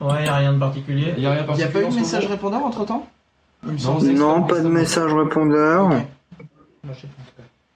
[0.00, 1.14] Ouais, il n'y a rien de particulier.
[1.18, 3.06] N'y a rien pas eu de message répondeur entre temps
[3.64, 5.90] Non, pas de message répondeur.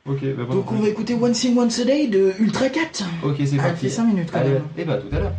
[0.07, 0.19] Ok.
[0.37, 3.05] Bah, bon, Donc on va écouter One Thing Once a Day de Ultra Cat.
[3.23, 3.83] Ok, c'est parti.
[3.83, 4.63] fait 5 minutes quand Allez, même.
[4.79, 5.33] et bah, tout à l'heure.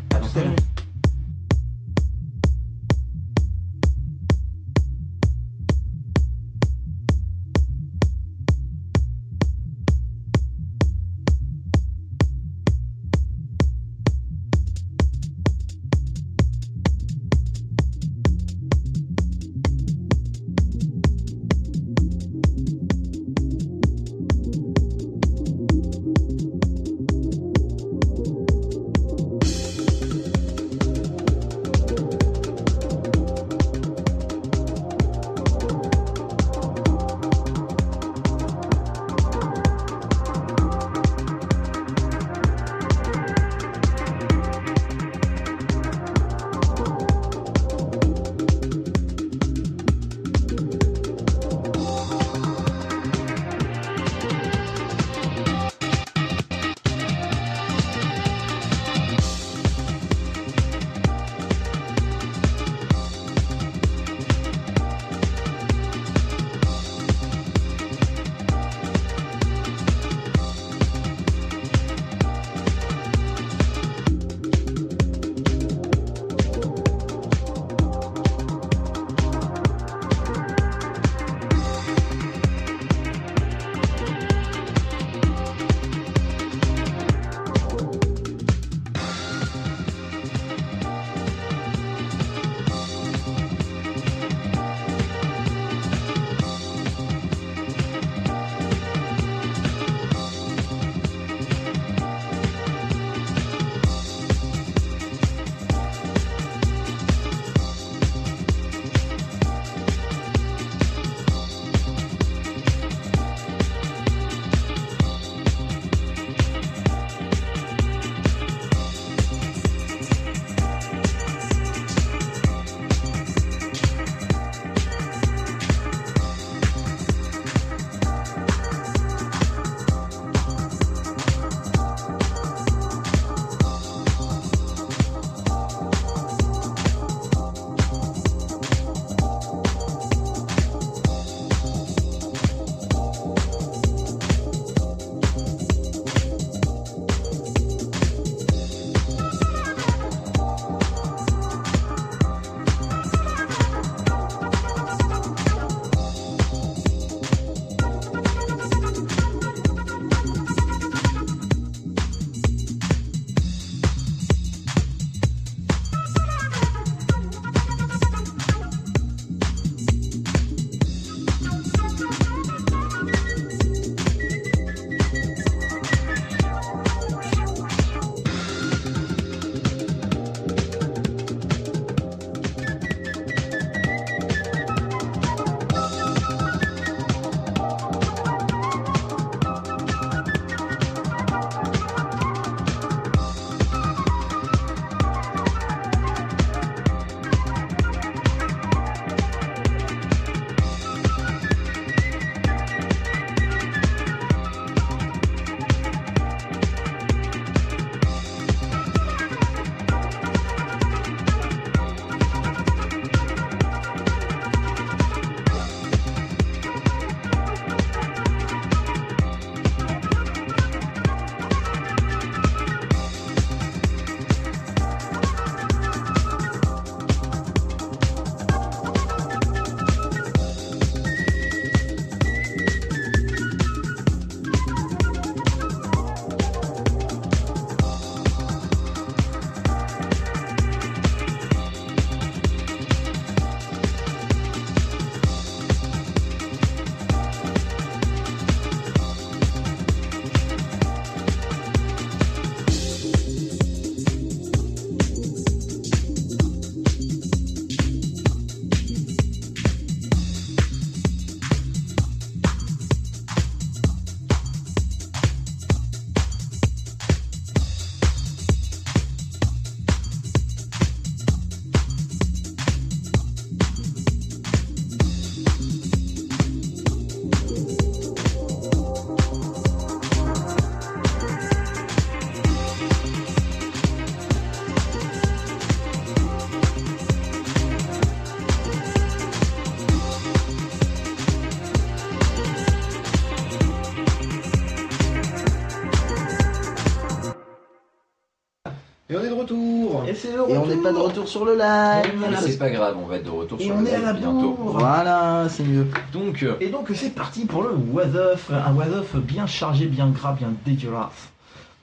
[300.42, 300.56] Retour.
[300.56, 302.14] Et on n'est pas de retour sur le live.
[302.30, 303.98] Mais c'est pas grave, on va être de retour Et sur on le est à
[303.98, 304.52] live la bientôt.
[304.54, 304.78] bourre.
[304.80, 305.88] Voilà, c'est mieux.
[306.14, 309.86] Donc, euh, Et donc c'est parti pour le was of, un was of bien chargé,
[309.86, 311.30] bien gras, bien dégueulasse.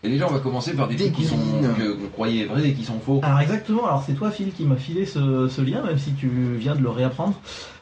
[0.04, 1.36] et déjà, on va commencer par des trucs qui sont
[1.76, 3.20] que vous croyez vrais et qui sont faux.
[3.24, 6.28] Alors exactement, alors c'est toi Phil qui m'a filé ce, ce lien, même si tu
[6.56, 7.34] viens de le réapprendre.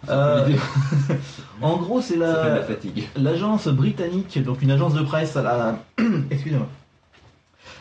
[0.08, 0.48] Euh,
[1.62, 3.08] en gros c'est la, la fatigue.
[3.16, 5.78] l'agence britannique, donc une agence de presse à la,
[6.30, 6.68] excusez-moi,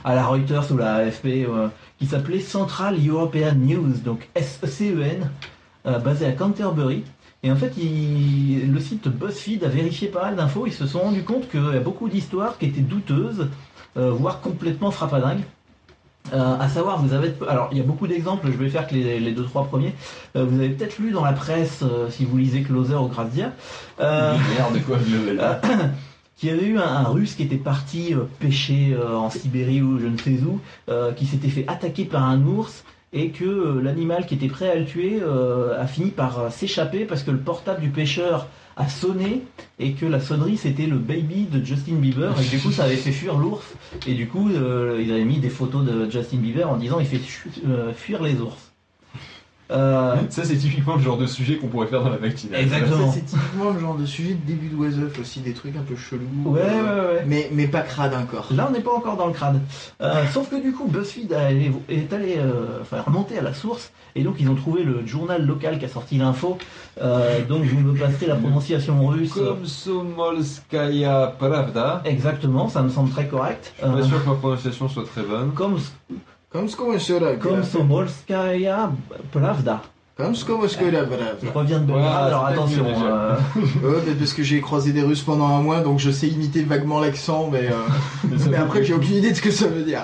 [0.04, 1.68] à la Reuters ou la AFP, euh,
[2.00, 5.30] qui s'appelait Central European News, donc SCEN,
[5.86, 7.04] euh, basée à Canterbury.
[7.44, 10.66] Et en fait, il- le site BuzzFeed a vérifié pas mal d'infos.
[10.68, 13.48] Ils se sont rendus compte qu'il y a beaucoup d'histoires qui étaient douteuses,
[13.98, 15.44] euh, voire complètement frappadingues.
[16.34, 18.48] Euh, à savoir, vous avez, alors il y a beaucoup d'exemples.
[18.48, 19.94] Je vais faire que les, les deux trois premiers.
[20.36, 23.52] Euh, vous avez peut-être lu dans la presse, euh, si vous lisez Closer ou Grazia,
[24.00, 25.54] euh, Merde, quoi, le euh,
[26.38, 30.00] qu'il y avait eu un, russe qui était parti euh, pêcher euh, en Sibérie ou
[30.00, 34.26] je ne sais où, euh, qui s'était fait attaquer par un ours et que l'animal
[34.26, 37.90] qui était prêt à le tuer a fini par s'échapper parce que le portable du
[37.90, 39.44] pêcheur a sonné
[39.80, 42.98] et que la sonnerie c'était le baby de Justin Bieber et du coup ça avait
[42.98, 43.66] fait fuir l'ours
[44.06, 47.06] et du coup euh, ils avaient mis des photos de Justin Bieber en disant il
[47.06, 47.22] fait
[47.96, 48.65] fuir les ours.
[49.72, 52.62] Euh, Ça, c'est typiquement le genre de sujet qu'on pourrait faire dans la matinale.
[52.62, 53.12] Exactement.
[53.12, 54.70] C'est typiquement le genre de sujet de début
[55.02, 56.22] Up aussi, des trucs un peu chelous.
[56.46, 57.24] ouais, ouais, euh, ouais.
[57.26, 58.48] Mais, mais pas crade encore.
[58.56, 59.62] Là, on n'est pas encore dans le crâne.
[60.02, 63.92] Euh, sauf que du coup, BuzzFeed a- est allé euh, enfin, remonter à la source,
[64.16, 66.58] et donc ils ont trouvé le journal local qui a sorti l'info.
[67.02, 69.34] Euh, donc vous me passerez la prononciation russe.
[69.34, 72.02] Komsomolskaya Pravda.
[72.06, 73.74] Exactement, ça me semble très correct.
[73.78, 75.52] Je suis Euh, pas sûr que ma prononciation soit très bonne.
[75.54, 75.78] comme
[76.56, 77.34] Comme ce qu'on se là.
[77.36, 78.90] comme Somolskaya
[79.34, 79.82] Pravda.
[80.16, 81.26] Comme ce qu'on se là, voilà.
[81.44, 82.86] Je reviens de Belgrade, Voilà, alors attention.
[82.88, 83.36] euh,
[83.84, 86.62] Ouais, mais parce que j'ai croisé des Russes pendant un mois, donc je sais imiter
[86.64, 90.04] vaguement l'accent, mais, euh, mais après j'ai aucune idée de ce que ça veut dire.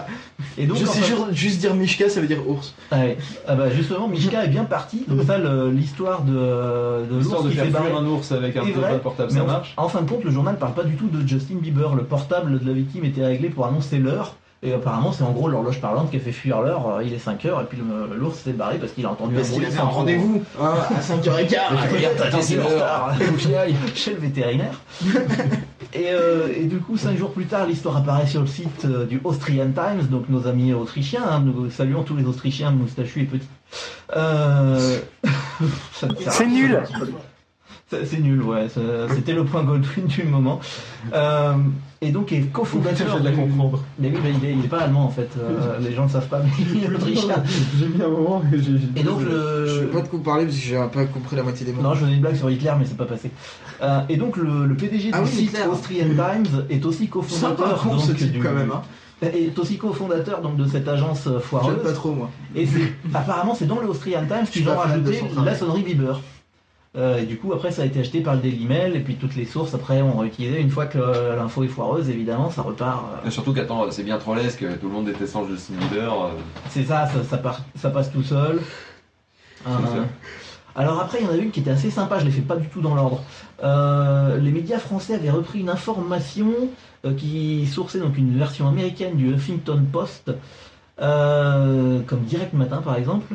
[0.57, 0.99] et donc, je sais
[1.31, 2.73] juste dire Mishka, ça veut dire ours.
[2.91, 3.17] ouais.
[3.47, 5.05] Ah bah, justement, Mishka est bien parti.
[5.07, 5.37] Donc ça,
[5.71, 7.87] l'histoire de, de L'histoire l'ours de qui faire s'est barré.
[7.91, 9.73] fuir un ours avec un téléphone vrai, portable, Mais ça en, marche.
[9.77, 11.95] en fin de compte, le journal parle pas du tout de Justin Bieber.
[11.95, 14.35] Le portable de la victime était réglé pour annoncer l'heure.
[14.63, 16.87] Et apparemment, c'est en gros l'horloge parlante qui a fait fuir l'heure.
[16.87, 17.79] Euh, Il est 5 heures et puis
[18.15, 20.73] l'ours s'est barré parce qu'il a entendu Parce un qu'il bruit avait un rendez-vous hein,
[20.95, 21.31] à 5h15.
[21.33, 22.71] Regarde, t'as Attends, été c'est en l'heure.
[22.73, 23.15] retard.
[23.19, 23.75] Faut que j'y aille.
[23.95, 24.79] chez le vétérinaire.
[25.93, 29.05] et, euh, et du coup, cinq jours plus tard, l'histoire apparaît sur le site euh,
[29.07, 31.23] du Austrian Times, donc nos amis autrichiens.
[31.27, 33.47] hein, nous saluons tous les Autrichiens moustachus et petits.
[34.15, 34.99] Euh...
[36.31, 36.81] C'est nul.
[37.89, 38.67] C'est nul, ouais.
[39.15, 40.59] C'était le point Goldwyn du moment.
[41.13, 41.53] Euh,
[42.03, 43.13] et donc, est cofondateur.
[43.13, 43.79] J'ai de la comprendre.
[43.99, 45.29] Mais oui, mais il, est, il est pas allemand en fait.
[45.37, 47.43] Euh, les gens ne savent pas, mais il est autrichien.
[47.77, 48.71] J'ai mis un moment et j'ai.
[48.99, 49.87] Et donc, Je vais le.
[49.91, 51.83] pas de quoi parler parce que j'ai pas compris la moitié des mots.
[51.83, 53.29] Non, je faisais une blague sur Hitler, mais c'est pas passé.
[53.83, 55.65] Euh, et donc, le, le PDG Ah du oui, site Hitler.
[55.71, 58.71] Austrian Times est aussi C'est un cofondateur con ce donc, type du- quand même.
[58.71, 58.81] Hein.
[59.21, 61.83] est aussi cofondateur donc de cette agence euh, J'aime foireuse.
[61.83, 62.31] pas trop moi.
[62.55, 66.19] Et c'est apparemment c'est dans le Austrian Times qu'ils ont rajouté la sonnerie Bieber.
[66.97, 69.15] Euh, et du coup après ça a été acheté par le Daily Mail et puis
[69.15, 72.63] toutes les sources après ont réutilisé une fois que euh, l'info est foireuse évidemment ça
[72.63, 73.05] repart.
[73.23, 76.13] euh, Et Surtout qu'attends, c'est bien trollesque, tout le monde déteste Justin Bieber.
[76.69, 78.59] C'est ça, ça, ça, part- ça passe tout seul.
[79.63, 80.05] C'est ça.
[80.75, 82.41] alors après, il y en a une qui était assez sympa, je ne les fais
[82.41, 83.23] pas du tout dans l'ordre.
[84.41, 86.51] Les médias français avaient repris une information
[87.17, 90.31] qui sourçait donc une version américaine du Huffington Post,
[90.97, 93.33] comme Direct Matin par exemple,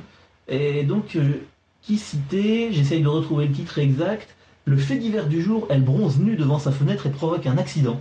[0.48, 1.16] et donc
[1.86, 6.18] qui citait, j'essaye de retrouver le titre exact, le fait divers du jour, elle bronze
[6.18, 8.00] nue devant sa fenêtre et provoque un accident,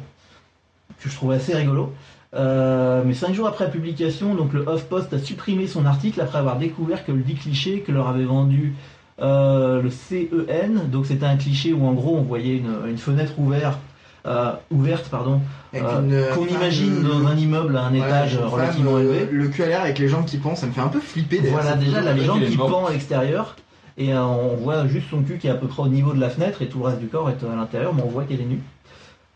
[0.99, 1.93] que je trouvais assez rigolo.
[2.33, 6.39] Euh, mais cinq jours après la publication, donc le HuffPost a supprimé son article après
[6.39, 8.73] avoir découvert que le dit cliché que leur avait vendu
[9.21, 13.33] euh, le CEN, donc c'était un cliché où en gros on voyait une, une fenêtre
[13.37, 13.79] ouverte,
[14.25, 15.39] euh, ouverte pardon,
[15.71, 19.29] qu'on imagine dans un immeuble à un ouais, étage femme, relativement élevé.
[19.31, 21.39] Le cul à l'air avec les jambes qui pensent, ça me fait un peu flipper.
[21.51, 23.55] Voilà déjà la est qui pend à l'extérieur
[23.97, 26.19] et euh, on voit juste son cul qui est à peu près au niveau de
[26.19, 28.41] la fenêtre et tout le reste du corps est à l'intérieur, mais on voit qu'elle
[28.41, 28.61] est nue.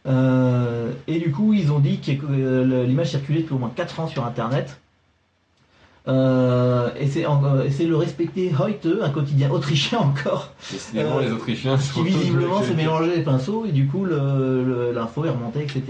[0.06, 4.00] Euh, et du coup, ils ont dit que euh, l'image circulait depuis au moins 4
[4.02, 4.80] ans sur Internet.
[6.10, 11.18] Euh, et c'est en- euh, et c'est le respecté Heute, un quotidien autrichien encore, Décidément,
[11.18, 15.62] Euh, les Autrichiens qui visiblement s'est mélangé les pinceaux et du coup l'info est remontée,
[15.62, 15.84] etc.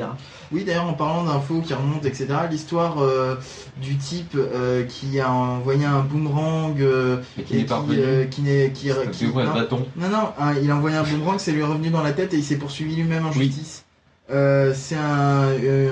[0.52, 3.36] Oui, d'ailleurs, en parlant d'infos qui remontent, etc., l'histoire euh,
[3.82, 8.00] du type euh, qui a envoyé un boomerang euh, Et qui n'est qui, pas revenu.
[8.02, 9.86] euh, qui n'est qui, qui- non, bâton.
[9.96, 12.38] non, non, hein, il a envoyé un boomerang, c'est lui revenu dans la tête et
[12.38, 13.46] il s'est poursuivi lui-même en Oui.
[13.46, 13.86] justice.
[14.32, 15.90] Euh, c'est un, euh,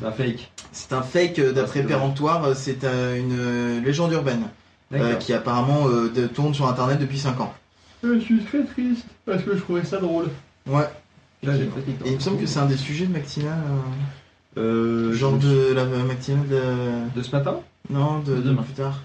[0.00, 0.52] C'est un fake.
[0.72, 2.56] c'est un fake euh, d'après Ah, c'est péremptoire.
[2.56, 4.44] C'est euh, une légende urbaine
[4.92, 7.52] euh, qui apparemment euh, de- tourne sur internet depuis 5 ans.
[8.04, 10.26] Je suis très triste parce que je trouvais ça drôle.
[10.66, 10.88] Ouais.
[11.42, 11.68] Là, Et
[12.06, 13.50] il me semble que c'est un des sujets de Maxima.
[14.56, 17.18] euh, Euh, Genre de la matinale de...
[17.18, 17.56] de ce matin?
[17.90, 18.62] Non, de, De de demain.
[18.62, 19.00] plus tard.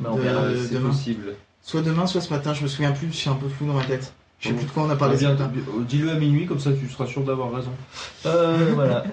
[0.00, 0.42] Bah, on De- verra.
[0.68, 0.88] C'est demain.
[0.90, 1.34] possible.
[1.60, 3.74] Soit demain, soit ce matin, je me souviens plus, je suis un peu flou dans
[3.74, 4.12] ma tête.
[4.38, 5.50] Je sais plus de quoi on a parlé matin.
[5.88, 7.72] Dis-le à minuit, comme ça tu seras sûr d'avoir raison.
[8.26, 9.04] Euh, voilà.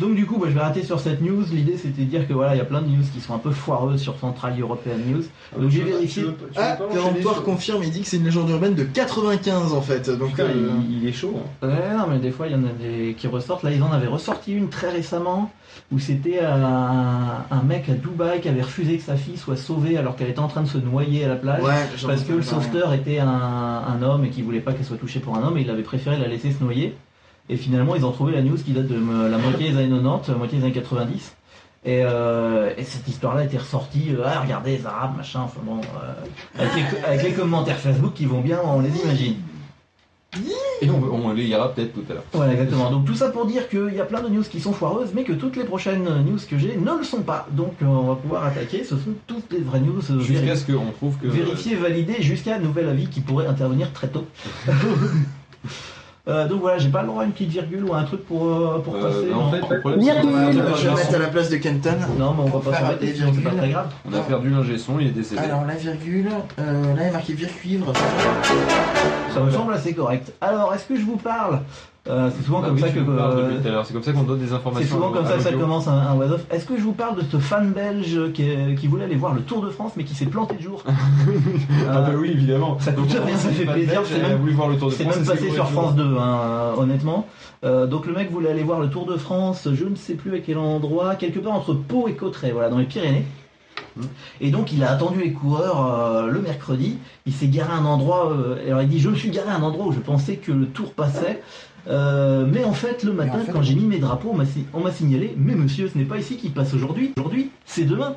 [0.00, 1.42] Donc du coup, bah, je vais rater sur cette news.
[1.52, 3.38] L'idée, c'était de dire que voilà, il y a plein de news qui sont un
[3.38, 5.22] peu foireuses sur Central European News.
[5.58, 6.24] Donc j'ai vérifié.
[6.56, 10.10] Ah, péremptoire confirme, il dit que c'est une légende urbaine de 95 en fait.
[10.10, 11.34] Donc, Putain, euh, il, il est chaud.
[11.62, 11.66] hein.
[11.68, 13.62] Ouais, non, mais des fois, il y en a des qui ressortent.
[13.62, 15.50] Là, ils en avaient ressorti une très récemment
[15.92, 19.96] où c'était un, un mec à Dubaï qui avait refusé que sa fille soit sauvée
[19.96, 21.62] alors qu'elle était en train de se noyer à la plage.
[21.62, 24.96] ouais, Parce que le sauveteur était un, un homme et qu'il voulait pas qu'elle soit
[24.96, 26.94] touchée pour un homme et il avait préféré la laisser se noyer.
[27.48, 30.28] Et finalement, ils ont trouvé la news qui date de la moitié des années 90,
[30.28, 31.36] la moitié des années 90.
[31.86, 34.06] Et, euh, et cette histoire-là été ressortie.
[34.14, 35.40] euh, ah, regardez les Arabes, machin.
[35.42, 36.14] Enfin bon, euh,
[36.58, 39.36] avec, les, avec les commentaires Facebook qui vont bien, on les imagine.
[40.80, 42.24] Et on, on les lira peut-être tout à l'heure.
[42.32, 42.90] Voilà, exactement.
[42.90, 45.22] Donc tout ça pour dire qu'il y a plein de news qui sont foireuses, mais
[45.24, 47.46] que toutes les prochaines news que j'ai ne le sont pas.
[47.52, 48.82] Donc euh, on va pouvoir attaquer.
[48.82, 50.00] Ce sont toutes les vraies news.
[50.22, 51.28] Jusqu'à ce qu'on trouve que.
[51.28, 54.26] Vérifier, valider jusqu'à nouvel avis qui pourrait intervenir très tôt.
[56.26, 58.24] Euh, donc voilà, j'ai pas le droit à une petite virgule ou à un truc
[58.24, 59.34] pour, euh, pour Euh, passer.
[59.34, 60.30] en non fait, le problème, c'est Virgule.
[60.32, 61.90] qu'on a- Je vais mettre à la place de Kenton.
[62.18, 63.86] non, mais on va pas faire sinon c'est pas très grave.
[64.10, 65.42] On a perdu l'ingé son, il est décédé.
[65.42, 67.92] Alors la virgule, euh, là il est marqué vir cuivre.
[69.34, 70.32] Ça me semble assez correct.
[70.40, 71.60] Alors, est-ce que je vous parle
[72.06, 73.82] Euh, C'est souvent Bah comme oui, ça euh.
[73.84, 74.88] C'est comme qu'on donne des C'est informations.
[74.96, 76.44] souvent à- comme ça que ça commence un, un was-of.
[76.50, 79.32] Est-ce que je vous parle de ce fan belge qui, est- qui voulait aller voir
[79.32, 80.82] le Tour de France mais qui s'est planté de jour
[81.88, 82.78] Ah bah oui, évidemment.
[82.78, 85.16] Ça coûte rien, ça fait plaisir, c'est même- voulu voir le Tour de C'est France.
[85.16, 87.26] même passé c'est sur France tu 2, hein, euh, honnêtement.
[87.64, 90.34] Euh, donc le mec voulait aller voir le Tour de France, je ne sais plus
[90.34, 93.24] à quel endroit, quelque part entre Pau et Cauterets, voilà, dans les Pyrénées.
[94.42, 97.84] Et donc il a attendu les coureurs euh, le mercredi, il s'est garé à un
[97.86, 100.36] endroit, euh, alors il dit je me suis garé à un endroit où je pensais
[100.36, 101.40] que le tour passait,
[101.88, 104.34] Euh, mais en fait le matin en fait- quand j'ai mis mes drapeaux
[104.72, 108.16] on m'a signalé mais monsieur ce n'est pas ici qu'il passe aujourd'hui, aujourd'hui c'est demain.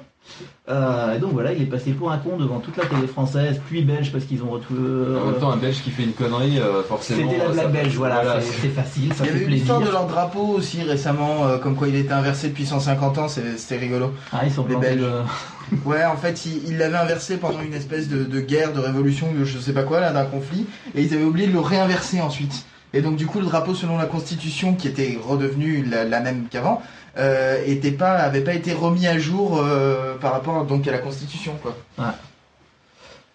[0.70, 3.62] Euh, et donc voilà il est passé pour un con devant toute la télé française,
[3.68, 4.80] puis belge parce qu'ils ont retrouvé...
[4.82, 5.22] vois.
[5.22, 7.30] En même temps, un Belge qui fait une connerie, euh, forcément.
[7.32, 9.94] C'était la blague belge, voilà, c'est facile, ça Il y fait avait eu l'histoire plaisir.
[9.94, 13.78] de leur drapeau aussi récemment, euh, comme quoi il était inversé depuis 150 ans, c'était
[13.78, 14.14] rigolo.
[14.34, 15.00] Ah, ils sont Les Belges.
[15.02, 18.80] de- Ouais, en fait, il il l'avait inversé pendant une espèce de, de guerre, de
[18.80, 21.60] révolution, de je sais pas quoi, là, d'un conflit, et ils avaient oublié de le
[21.60, 22.66] réinverser ensuite.
[22.94, 26.82] Et donc, du coup, le drapeau, selon la constitution, qui était redevenue la, même qu'avant,
[27.18, 31.00] euh, était pas, avait pas été remis à jour euh, par rapport donc à la
[31.00, 31.76] constitution, quoi.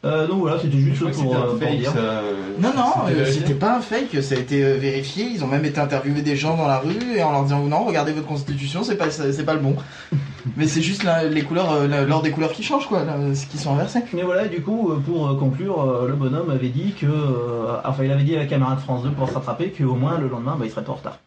[0.04, 1.92] Euh, donc voilà, c'était juste pour, c'était euh, un pour fake, dire.
[1.92, 2.22] ça,
[2.58, 5.26] Non, non, c'était euh, pas un fake, ça a été euh, vérifié.
[5.32, 7.84] Ils ont même été interviewés des gens dans la rue et en leur disant non,
[7.84, 9.76] regardez votre constitution, c'est pas, c'est pas le bon.
[10.56, 13.14] Mais c'est juste la- les couleurs, euh, la- l'ordre des couleurs qui change, quoi, là,
[13.32, 14.00] ce qui sont inversés.
[14.12, 17.06] Mais voilà, du coup, pour conclure, le bonhomme avait dit que.
[17.06, 19.94] euh, enfin, il avait dit à la caméra de France 2 pour se rattraper qu'au
[19.94, 21.18] moins le lendemain, bah, il serait pas en retard.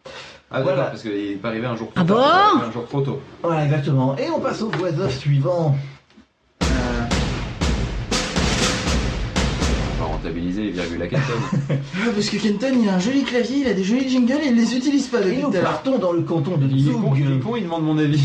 [0.50, 0.76] Ah, Voilà.
[0.76, 3.20] d'accord, parce qu'il est pas arrivé un jour trop Ah bon Un jour trop tôt.
[3.42, 4.16] Voilà, exactement.
[4.18, 5.74] Et on passe au voisin suivant.
[10.36, 11.22] Rentabiliser les virgules à 4
[11.70, 14.48] Ah, parce que Kenton, il a un joli clavier, il a des jolis jingles et
[14.48, 15.62] il les utilise pas Et depuis nous tout à l'heure.
[15.64, 18.20] partons dans le canton de Il est con, il est con, il demande mon avis.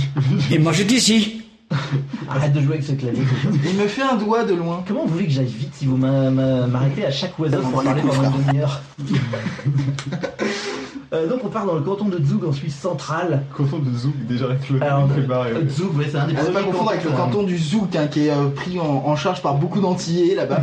[0.52, 1.42] Et moi je d'ici.
[2.30, 3.24] Arrête de jouer avec ce clavier.
[3.66, 4.84] Il me fait un doigt de loin.
[4.86, 7.82] Comment vous voulez que j'aille vite si vous m'a- m'a- m'arrêtez à chaque oiseau pour
[7.82, 8.82] parler pendant une demi-heure?
[11.14, 13.44] Euh, donc on part dans le canton de Zoug en Suisse centrale.
[13.58, 15.52] Canton de Zouk, déjà avec le Alors, fait barrer.
[15.52, 18.08] Euh, Zoug, ouais, c'est un des ne pas confondre avec le canton du Zouk, hein,
[18.08, 20.62] qui est euh, pris en, en charge par beaucoup d'antillais là-bas.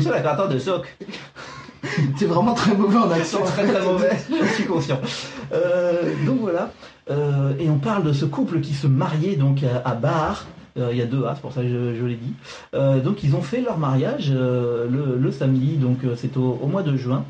[0.00, 0.82] C'est la canton de Zoug.
[2.18, 3.38] T'es vraiment très mauvais en accent.
[3.44, 4.10] C'est très très mauvais,
[4.42, 4.98] je suis conscient.
[5.52, 6.70] Euh, donc voilà,
[7.10, 10.46] Euh, et on parle de ce couple qui se mariait donc à, à Bar.
[10.78, 12.34] Euh, il y a deux A, c'est pour ça que je, je l'ai dit.
[12.74, 16.58] Euh, donc ils ont fait leur mariage euh, le, le samedi, donc euh, c'est au,
[16.62, 17.24] au mois de juin.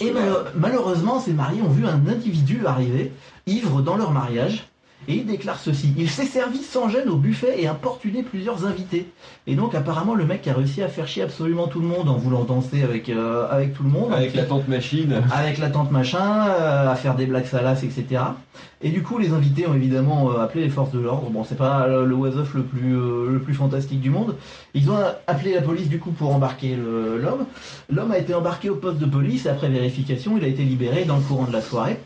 [0.00, 3.12] Et mal- malheureusement, ces mariés ont vu un individu arriver,
[3.46, 4.67] ivre dans leur mariage,
[5.08, 5.94] et il déclare ceci.
[5.96, 9.08] Il s'est servi sans gêne au buffet et importuné plusieurs invités.
[9.46, 12.16] Et donc apparemment le mec a réussi à faire chier absolument tout le monde en
[12.16, 14.12] voulant danser avec, euh, avec tout le monde.
[14.12, 15.22] Avec la tente machine.
[15.32, 18.22] avec la tante machin, euh, à faire des blagues salaces, etc.
[18.82, 21.30] Et du coup, les invités ont évidemment euh, appelé les forces de l'ordre.
[21.30, 24.36] Bon, c'est pas le, le was-of le plus euh, le plus fantastique du monde.
[24.74, 27.46] Ils ont appelé la police du coup pour embarquer l'homme.
[27.90, 31.04] L'homme a été embarqué au poste de police et après vérification, il a été libéré
[31.04, 31.98] dans le courant de la soirée.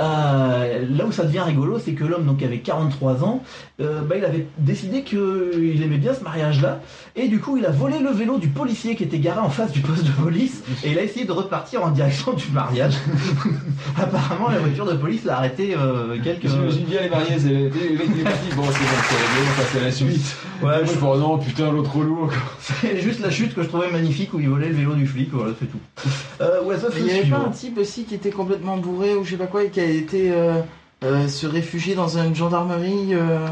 [0.00, 3.42] Euh, là où ça devient rigolo, c'est que l'homme donc avait 43 ans,
[3.80, 6.80] euh, bah, il avait décidé qu'il aimait bien ce mariage-là,
[7.16, 9.72] et du coup il a volé le vélo du policier qui était garé en face
[9.72, 12.94] du poste de police, et il a essayé de repartir en direction du mariage.
[13.98, 16.48] Apparemment la voiture de police l'a arrêté euh, quelques...
[16.48, 18.54] J'imagine bien les mariés, c'est les, les, les partis.
[18.56, 20.36] Bon, c'est bon, c'est réglé, on passe à la suite.
[20.62, 22.30] Ouais, je non, putain, l'autre lourd.
[22.60, 25.30] C'est juste la chute que je trouvais magnifique où il volait le vélo du flic,
[25.32, 25.78] voilà c'est tout.
[26.40, 26.60] Euh,
[26.96, 29.46] il y avait pas un type aussi qui était complètement bourré ou je sais pas
[29.46, 30.60] quoi et qui a été euh,
[31.04, 33.14] euh, se réfugier dans une gendarmerie.
[33.14, 33.46] euh,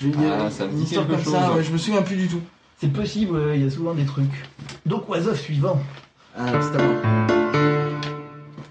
[0.00, 1.56] je- il y a Ah, ça me une dit histoire quelque comme ça, chose.
[1.56, 2.40] ouais, je me souviens plus du tout.
[2.80, 4.44] C'est possible, ouais, il y a souvent des trucs.
[4.86, 5.80] Donc, oiseau suivant.
[6.36, 6.94] Ah, c'est à moi.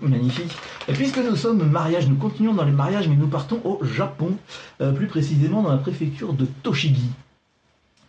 [0.02, 0.56] Magnifique.
[0.88, 4.38] Et puisque nous sommes mariage, nous continuons dans les mariages, mais nous partons au Japon,
[4.80, 7.10] euh, plus précisément dans la préfecture de Toshigi.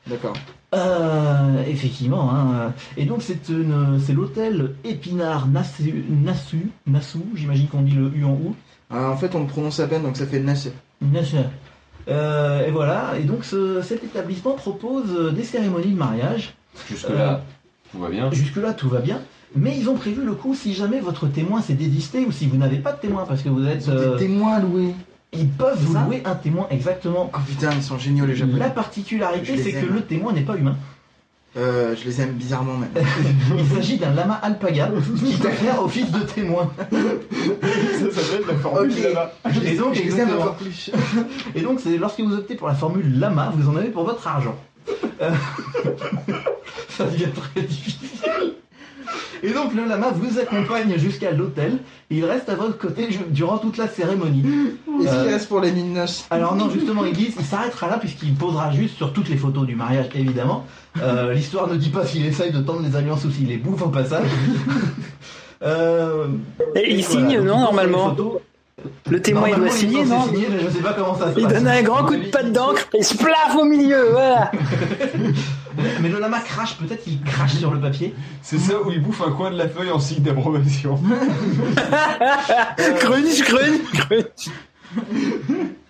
[0.07, 0.35] D'accord.
[0.75, 2.31] Euh, effectivement.
[2.33, 2.73] hein.
[2.99, 8.25] Et donc c'est une, c'est l'hôtel Épinard Nasu, Nasu, Nasu, j'imagine qu'on dit le U
[8.25, 8.55] en OU.
[8.91, 10.73] Ah, en fait, on le prononce à peine, donc ça fait Nassé.
[11.03, 11.37] Nasu.
[12.09, 13.13] Euh, et voilà.
[13.21, 16.55] Et donc ce- cet établissement propose euh, des cérémonies de mariage.
[16.89, 17.43] Jusque-là,
[17.93, 18.31] tout va bien.
[18.33, 19.21] Jusque-là, tout va bien.
[19.57, 22.57] Mais ils ont prévu le coup si jamais votre témoin s'est désisté ou si vous
[22.57, 23.89] n'avez pas de témoin parce que vous êtes.
[23.89, 24.95] Euh, des témoins à louer.
[25.33, 27.31] ils peuvent vous louer un témoin exactement.
[27.35, 28.59] Oh putain, ils sont géniaux les japonais.
[28.59, 30.77] La particularité, c'est que le témoin n'est pas humain.
[31.57, 32.91] Euh, je les aime bizarrement même.
[33.59, 36.71] Il s'agit d'un lama alpaga qui va faire office de témoin.
[36.91, 39.03] Ça s'appelle la formule Ok.
[39.03, 39.33] là-bas.
[39.65, 40.41] Et donc, je les aime exactement.
[40.43, 40.91] encore plus.
[41.55, 44.27] Et donc, c'est lorsque vous optez pour la formule lama, vous en avez pour votre
[44.29, 44.57] argent.
[45.23, 45.31] Euh,
[46.91, 48.55] Ça devient très difficile.
[49.43, 51.79] Et donc, le lama vous accompagne jusqu'à l'hôtel.
[52.11, 54.45] et Il reste à votre côté durant toute la cérémonie.
[55.03, 57.99] Est-ce Euh, qu'il reste pour les mines noces Alors non, justement, il il s'arrêtera là
[57.99, 60.65] puisqu'il posera juste sur toutes les photos du mariage, évidemment.
[61.03, 63.83] Euh, L'histoire ne dit pas s'il essaye de tendre les alliances ou s'il les bouffe
[63.83, 64.27] au passage.
[65.61, 66.29] Euh,
[66.77, 68.15] Et il voilà, signe, non, normalement.
[69.11, 71.55] Le témoin, il doit signer, non je sais pas comment ça se Il passe.
[71.55, 74.53] donne un grand coup de patte d'encre et splaf au milieu, voilà.
[76.01, 78.15] Mais le lama crache, peut-être qu'il crache sur le papier.
[78.43, 81.01] C'est ça où il bouffe un coin de la feuille en signe d'approbation.
[82.99, 84.51] Crunch, crunch, crunch.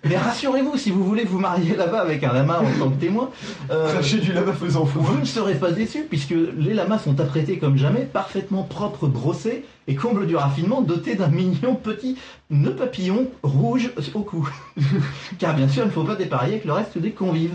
[0.04, 3.30] Mais rassurez-vous, si vous voulez vous marier là-bas avec un lama en tant que témoin,
[3.70, 5.00] euh, du lama faisant fou.
[5.00, 9.64] vous ne serez pas déçus puisque les lamas sont apprêtés comme jamais, parfaitement propres, brossés
[9.86, 12.16] et comble du raffinement, dotés d'un mignon petit
[12.50, 14.48] nœud papillon rouge au cou.
[15.38, 17.54] Car bien sûr, il ne faut pas dépareiller avec le reste des convives.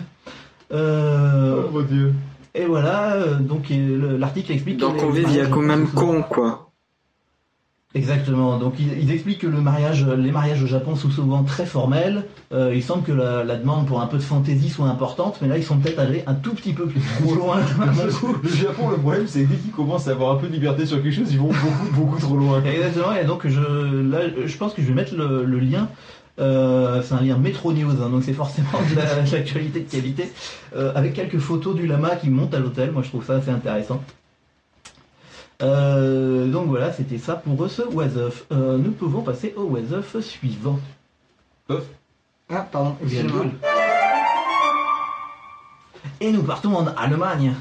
[0.74, 2.14] Euh, Oh mon dieu.
[2.56, 6.24] et voilà, euh, donc le- l'article explique Dans Convive, il y a quand même con,
[6.24, 6.70] quoi.
[7.96, 8.58] Exactement.
[8.58, 12.24] Donc ils, ils expliquent que le mariage, les mariages au Japon sont souvent très formels.
[12.52, 15.48] Euh, il semble que la, la demande pour un peu de fantaisie soit importante, mais
[15.48, 17.58] là ils sont peut-être allés un tout petit peu plus trop loin.
[18.44, 20.88] Le Japon, le problème, c'est que dès qu'ils commencent à avoir un peu de liberté
[20.88, 22.64] sur quelque chose, ils vont beaucoup, beaucoup trop loin.
[22.64, 23.14] Exactement.
[23.16, 23.60] Et donc je,
[24.10, 25.88] là, je pense que je vais mettre le, le lien.
[26.40, 29.90] Euh, c'est un lien Metro News, hein, donc c'est forcément de la- de l'actualité de
[29.92, 30.32] qualité,
[30.76, 32.92] euh, avec quelques photos du lama qui monte à l'hôtel.
[32.92, 34.04] Moi, je trouve ça assez intéressant.
[35.62, 38.46] Euh, donc voilà, c'était ça pour ce was of.
[38.52, 40.80] Euh, nous pouvons passer au was of suivant.
[42.50, 42.98] Ah, pardon.
[46.20, 47.54] Et nous partons en Allemagne.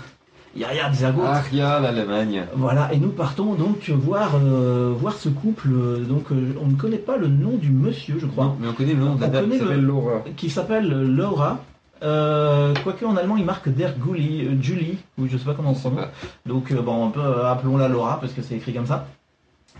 [0.54, 1.22] Yaya Zago.
[1.24, 2.44] Ah, Ria, l'Allemagne.
[2.54, 5.70] Voilà, et nous partons donc voir, euh, voir ce couple.
[6.08, 8.72] Donc, euh, on ne connaît pas le nom du monsieur, je crois, Non, mais on
[8.74, 10.24] connaît le nom de la dame qui le- s'appelle Laura.
[10.36, 11.58] qui s'appelle Laura.
[12.02, 15.74] Euh, quoique en allemand, il marque Der Gulli, Julie, ou je sais pas comment on
[15.74, 16.00] prononce.
[16.00, 16.10] pas.
[16.46, 19.06] Donc, bon, on peut, euh, appelons-la Laura parce que c'est écrit comme ça.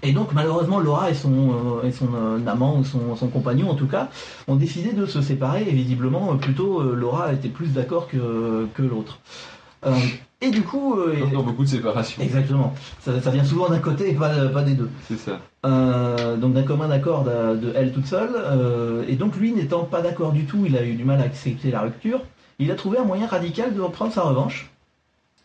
[0.04, 3.70] Et donc, malheureusement, Laura et son, euh, et son euh, amant, ou son, son compagnon
[3.70, 4.08] en tout cas,
[4.48, 5.62] ont décidé de se séparer.
[5.68, 9.18] Et visiblement, plutôt, euh, Laura était plus d'accord que, que l'autre.
[10.42, 10.96] Et du coup.
[10.98, 12.20] euh, Comme dans beaucoup de séparations.
[12.22, 12.74] Exactement.
[13.00, 14.90] Ça, ça vient souvent d'un côté et pas, pas des deux.
[15.08, 15.38] C'est ça.
[15.64, 18.30] Euh, donc d'un commun accord de, de elle toute seule.
[18.34, 21.24] euh, et donc lui n'étant pas d'accord du tout, il a eu du mal à
[21.24, 22.20] accepter la rupture.
[22.58, 24.71] Il a trouvé un moyen radical de reprendre sa revanche.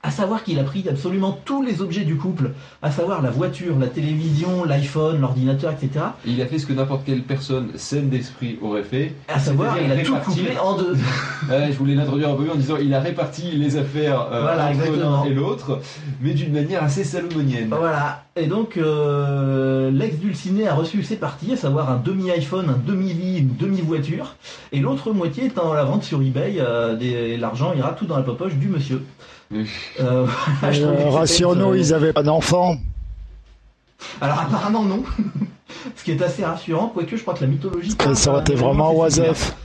[0.07, 2.51] À savoir qu'il a pris absolument tous les objets du couple,
[2.81, 6.05] à savoir la voiture, la télévision, l'iPhone, l'ordinateur, etc.
[6.25, 9.13] Et il a fait ce que n'importe quelle personne saine d'esprit aurait fait.
[9.27, 10.95] À savoir, il a tout couplé en deux.
[11.49, 14.67] Ouais, je voulais l'introduire un peu en disant il a réparti les affaires euh, Voilà,
[14.69, 15.79] entre l'un et l'autre,
[16.21, 17.67] mais d'une manière assez salomonienne.
[17.77, 18.23] Voilà.
[18.37, 23.55] Et donc, euh, l'ex-dulciné a reçu ses parties, à savoir un demi-iPhone, un demi-lit, une
[23.57, 24.35] demi-voiture.
[24.71, 26.55] Et l'autre moitié est en la vente sur eBay.
[26.59, 29.01] euh, des- L'argent ira tout dans la poche du monsieur.
[29.53, 30.27] Euh,
[30.63, 32.77] une- ils avaient pas d'enfants.
[34.21, 35.03] Alors, apparemment, non.
[35.95, 37.95] Ce qui est assez rassurant, quoique je crois que la mythologie.
[38.13, 39.55] Ça aurait été vraiment Oisef.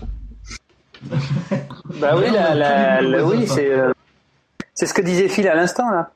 [2.00, 3.92] Bah oui, la, oui, c'est euh,
[4.74, 6.10] c'est ce que disait Phil à l'instant là.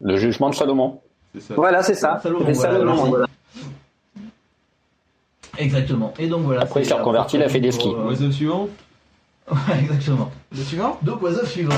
[0.00, 1.00] Le jugement de Salomon.
[1.34, 1.54] C'est ça.
[1.54, 2.20] Voilà, c'est ça.
[2.22, 3.08] Salomon, C'est voilà, Salomon, merci.
[3.10, 3.26] voilà.
[5.58, 6.14] Exactement.
[6.18, 6.62] Et donc voilà.
[6.62, 7.88] Après, il s'est reconverti, il a fait des skis.
[7.88, 8.68] euh, Oiseau suivant
[9.50, 10.30] Ouais, exactement.
[10.52, 11.74] Le suivant Donc, oiseau suivant.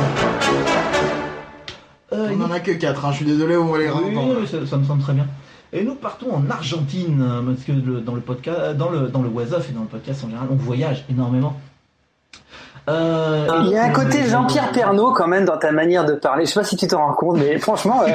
[2.12, 3.10] Euh, On en a que 4, hein.
[3.12, 4.10] je suis désolé, on va les Oui, rendre.
[4.12, 5.26] non, mais ça, ça me semble très bien.
[5.72, 9.22] Et nous partons en Argentine, euh, parce que le- dans le podcast, dans le dans
[9.22, 11.58] le Was Off et dans le podcast en général, on voyage énormément.
[12.88, 16.44] Euh, Il y a un côté Jean-Pierre Pernaud quand même dans ta manière de parler.
[16.44, 18.14] Je sais pas si tu t'en rends compte, mais franchement, euh, Non,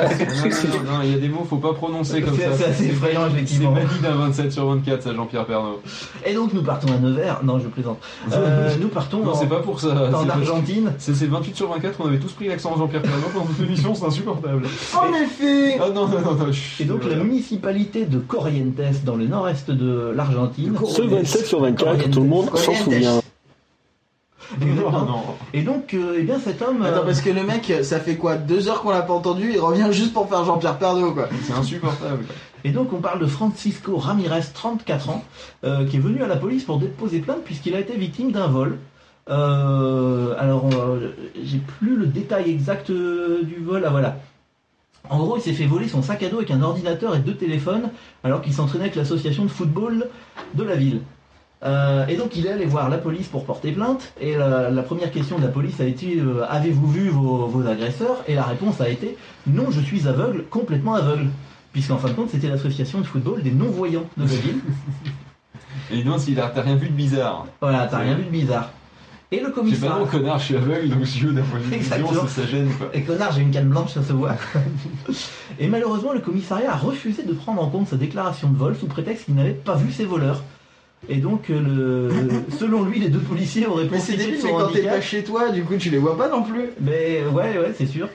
[0.83, 2.43] non, non, il y a des mots, faut pas prononcer comme ça.
[2.55, 3.73] c'est assez effrayant, effectivement.
[3.75, 5.81] C'est banni d'un 27 sur 24, ça, Jean-Pierre Pernaud.
[6.25, 7.39] Et donc nous partons à Nevers.
[7.43, 7.97] Non, je plaisante.
[8.31, 9.87] Euh, nous partons Non, en, c'est pas pour ça.
[10.13, 10.93] en Argentine.
[10.97, 13.95] C'est c'est 28 sur 24, on avait tous pris l'accent Jean-Pierre Pernaud pendant toute l'émission,
[13.95, 14.65] c'est insupportable.
[14.95, 19.15] En effet Ah non, non, non, non, chut, Et donc la municipalité de Corrientes, dans
[19.15, 20.75] le nord-est de l'Argentine.
[20.85, 23.19] Ce 27 sur 24, tout le monde s'en souvient.
[24.59, 25.23] Non, non.
[25.53, 26.81] Et donc, euh, eh bien, cet homme.
[26.81, 28.35] Attends, euh, parce que le mec, ça fait quoi?
[28.35, 31.29] Deux heures qu'on l'a pas entendu, il revient juste pour faire Jean-Pierre Pernaut, quoi.
[31.43, 32.25] C'est insupportable.
[32.63, 35.23] Et donc, on parle de Francisco Ramirez, 34 ans,
[35.63, 38.47] euh, qui est venu à la police pour déposer plainte puisqu'il a été victime d'un
[38.47, 38.77] vol.
[39.29, 43.83] Euh, alors, euh, j'ai plus le détail exact euh, du vol.
[43.85, 44.17] Ah voilà.
[45.09, 47.35] En gros, il s'est fait voler son sac à dos avec un ordinateur et deux
[47.35, 47.89] téléphones
[48.23, 50.09] alors qu'il s'entraînait avec l'association de football
[50.55, 51.01] de la ville.
[51.61, 54.81] Euh, et donc il est allé voir la police pour porter plainte et la, la
[54.81, 58.23] première question de la police a été euh, avez-vous vu vos, vos agresseurs?
[58.29, 61.27] Et la réponse a été non, je suis aveugle, complètement aveugle.
[61.73, 64.59] Puisqu'en fin de compte, c'était l'association de football des non-voyants de la ville.
[65.91, 67.45] Et il demande s'il a t'as rien vu de bizarre.
[67.61, 68.71] Voilà, t'as rien vu de bizarre.
[69.31, 69.99] Et le J'ai pas commissaire.
[69.99, 72.21] non, connard, je suis aveugle, donc si je veux d'un point de vue vision, Exactement.
[72.25, 72.87] ça, ça gêne quoi.
[72.93, 74.35] Et connard, j'ai une canne blanche, ça se voit.
[75.59, 78.87] Et malheureusement, le commissariat a refusé de prendre en compte sa déclaration de vol sous
[78.87, 80.41] prétexte qu'il n'avait pas vu ses voleurs.
[81.07, 82.55] Et donc, euh, le...
[82.59, 84.93] selon lui, les deux policiers auraient Mais profité de débile, son mais quand t'es handicap.
[84.95, 86.65] pas chez toi, du coup, tu les vois pas non plus.
[86.81, 88.09] Mais ouais, ouais, c'est sûr.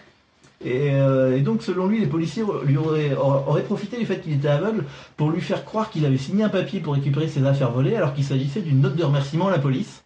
[0.64, 4.48] Et, euh, et donc, selon lui, les policiers lui auraient, profité du fait qu'il était
[4.48, 4.84] aveugle
[5.16, 8.14] pour lui faire croire qu'il avait signé un papier pour récupérer ses affaires volées, alors
[8.14, 10.04] qu'il s'agissait d'une note de remerciement à la police.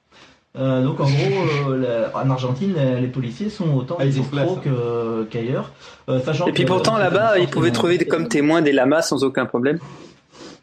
[0.57, 4.19] Euh, donc, en gros, euh, la- en Argentine, les, les policiers sont autant Ah, des
[4.19, 5.71] escrocs que- qu'ailleurs.
[6.09, 9.23] Euh, sachant et puis que- pourtant là-bas, ils pouvaient trouver comme témoins des lamas sans
[9.25, 9.79] aucun problème.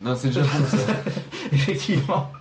[0.02, 0.78] Non, c'est le Japon ça.
[1.52, 2.32] Effectivement.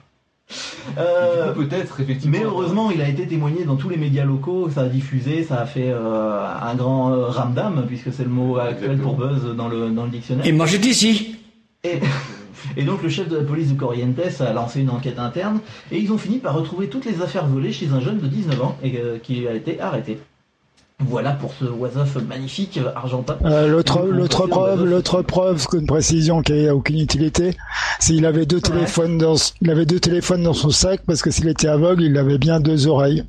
[0.98, 2.36] Euh, Peut-être, effectivement.
[2.38, 5.60] Mais heureusement, il a été témoigné dans tous les médias locaux, ça a diffusé, ça
[5.60, 9.68] a fait euh, un grand euh, ramdam, puisque c'est le mot actuel pour buzz dans
[9.68, 10.46] le, dans le dictionnaire.
[10.46, 11.36] Et moi j'étais ici.
[11.82, 11.98] Et,
[12.76, 15.98] et donc le chef de la police de Corrientes a lancé une enquête interne, et
[15.98, 18.76] ils ont fini par retrouver toutes les affaires volées chez un jeune de 19 ans,
[18.82, 20.18] et, euh, qui a été arrêté.
[21.00, 23.36] Voilà pour ce was-of magnifique euh, argentin.
[23.44, 27.56] Euh, l'autre, preuve, l'autre preuve, qu'une précision qui n'a aucune utilité,
[27.98, 31.32] c'est qu'il avait deux téléphones dans, il avait deux téléphones dans son sac parce que
[31.32, 33.24] s'il était aveugle, il avait bien deux oreilles.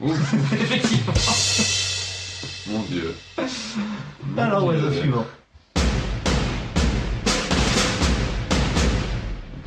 [0.00, 1.12] Effectivement.
[2.72, 3.14] Mon dieu.
[4.36, 5.26] Alors, was-of suivant.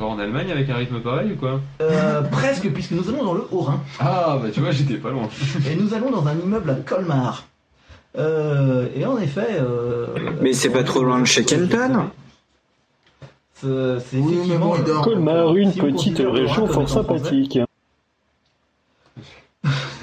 [0.08, 3.44] En Allemagne avec un rythme pareil ou quoi Euh, presque, puisque nous allons dans le
[3.50, 3.80] Haut-Rhin.
[4.00, 5.28] Ah, bah tu vois, j'étais pas loin.
[5.70, 7.44] Et nous allons dans un immeuble à Colmar.
[8.18, 9.46] Euh, et en effet.
[9.52, 10.06] euh,
[10.42, 12.10] Mais c'est pas trop loin de chez Kenton
[13.54, 13.66] C'est
[14.18, 14.74] Oui, effectivement.
[15.02, 17.58] Colmar, une Si petite région fort sympathique.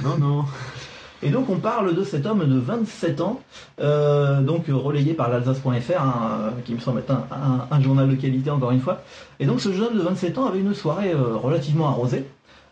[0.04, 0.46] Non, non.
[1.22, 3.42] Et donc on parle de cet homme de 27 ans,
[3.82, 5.68] euh, donc relayé par l'Alsace.fr,
[6.02, 6.14] hein,
[6.48, 9.02] euh, qui me semble être un, un- un journal de qualité encore une fois.
[9.40, 12.26] Et donc ce jeune homme de 27 ans avait une soirée euh, relativement arrosée.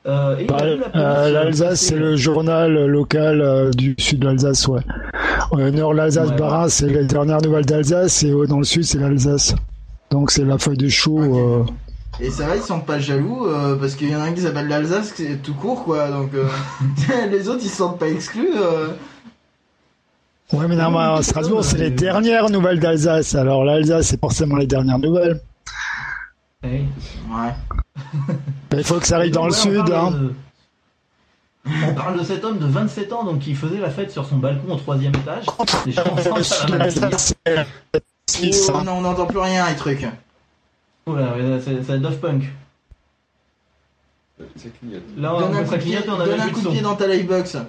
[0.05, 0.37] Euh,
[0.95, 4.79] euh, L'Alsace, c'est le journal local du sud de l'Alsace, ouais.
[5.71, 6.37] Nord l'Alsace, Ouais.
[6.37, 9.53] Barin, c'est les dernières nouvelles d'Alsace, et dans le sud, c'est l'Alsace.
[10.09, 11.65] Donc c'est la feuille de chou.
[12.19, 14.41] Et ça va, ils sont pas jaloux, euh, parce qu'il y en a un qui
[14.41, 16.47] s'appelle l'Alsace, c'est tout court, quoi, donc euh,
[17.29, 18.49] les autres, ils se sentent pas exclus.
[18.55, 18.89] euh.
[20.53, 23.35] Ouais, mais normalement, Strasbourg, c'est les dernières nouvelles d'Alsace.
[23.35, 25.41] Alors l'Alsace, c'est forcément les dernières nouvelles.
[26.63, 26.67] Eh.
[27.29, 27.53] Ouais.
[28.77, 29.83] Il faut que ça arrive dans le sud.
[29.91, 30.11] Hein.
[30.11, 30.33] de-
[31.89, 34.37] On parle de cet homme de 27 ans donc qui faisait la fête sur son
[34.37, 35.45] balcon au troisième étage.
[35.49, 38.71] À la Marseillaise.
[38.73, 40.05] Oh, non, on n'entend plus rien, les trucs.
[41.07, 41.33] Oula,
[41.63, 42.43] c'est c'est Daft Punk.
[44.55, 45.01] Ça clignote.
[45.17, 47.07] Là, on Donne un ça coup clignote on donne un coup de pied dans ta
[47.07, 47.57] livebox.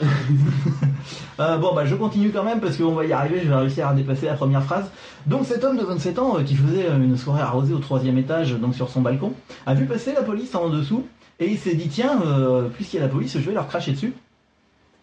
[1.41, 3.87] Euh, bon, bah, je continue quand même parce qu'on va y arriver, je vais réussir
[3.87, 4.87] à dépasser la première phrase.
[5.27, 8.19] Donc, cet homme de 27 ans euh, qui faisait euh, une soirée arrosée au troisième
[8.19, 9.33] étage, donc sur son balcon,
[9.65, 11.07] a vu passer la police en dessous
[11.41, 13.93] et il s'est dit tiens, euh, puisqu'il y a la police, je vais leur cracher
[13.93, 14.13] dessus.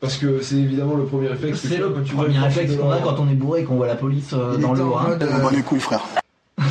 [0.01, 1.61] Parce que c'est évidemment le premier réflexe.
[1.67, 4.33] C'est le premier réflexe qu'on a quand on est bourré et qu'on voit la police
[4.33, 6.01] euh, dans le euh, Bon les couilles, frère.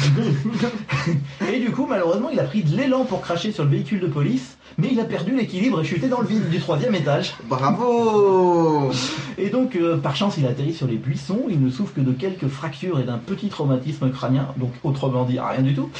[1.53, 4.07] Et du coup, malheureusement, il a pris de l'élan pour cracher sur le véhicule de
[4.07, 7.35] police, mais il a perdu l'équilibre et chuté dans le vide du troisième étage.
[7.49, 8.91] Bravo
[9.39, 11.45] Et donc, euh, par chance, il a atterri sur les buissons.
[11.49, 15.39] Il ne souffre que de quelques fractures et d'un petit traumatisme crânien, donc autrement dit,
[15.39, 15.91] rien du tout.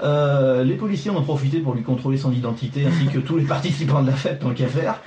[0.00, 3.44] Euh, les policiers en ont profité pour lui contrôler son identité ainsi que tous les
[3.46, 5.00] participants de la fête, tant qu'à faire.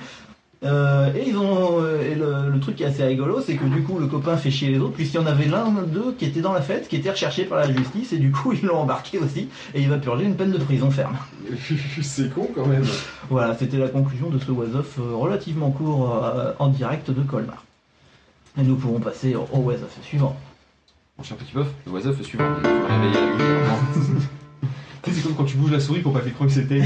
[0.64, 3.64] Euh, et ils ont euh, et le, le truc qui est assez rigolo, c'est que
[3.64, 6.24] du coup le copain fait chier les autres, puisqu'il y en avait l'un d'eux qui
[6.24, 8.78] était dans la fête, qui était recherché par la justice, et du coup ils l'ont
[8.78, 11.16] embarqué aussi, et il va purger une peine de prison ferme.
[12.02, 12.84] c'est con quand même.
[13.28, 17.22] Voilà, c'était la conclusion de ce Was Off euh, relativement court euh, en direct de
[17.22, 17.64] Colmar.
[18.58, 20.36] Et nous pouvons passer au, au Was Off suivant.
[21.18, 22.44] Mon cher petit boeuf, le oiseau fait suivant.
[22.58, 24.41] Il faut réveiller la.
[25.04, 26.78] C'est comme quand tu bouges la souris pour pas qu'elle croie que c'était.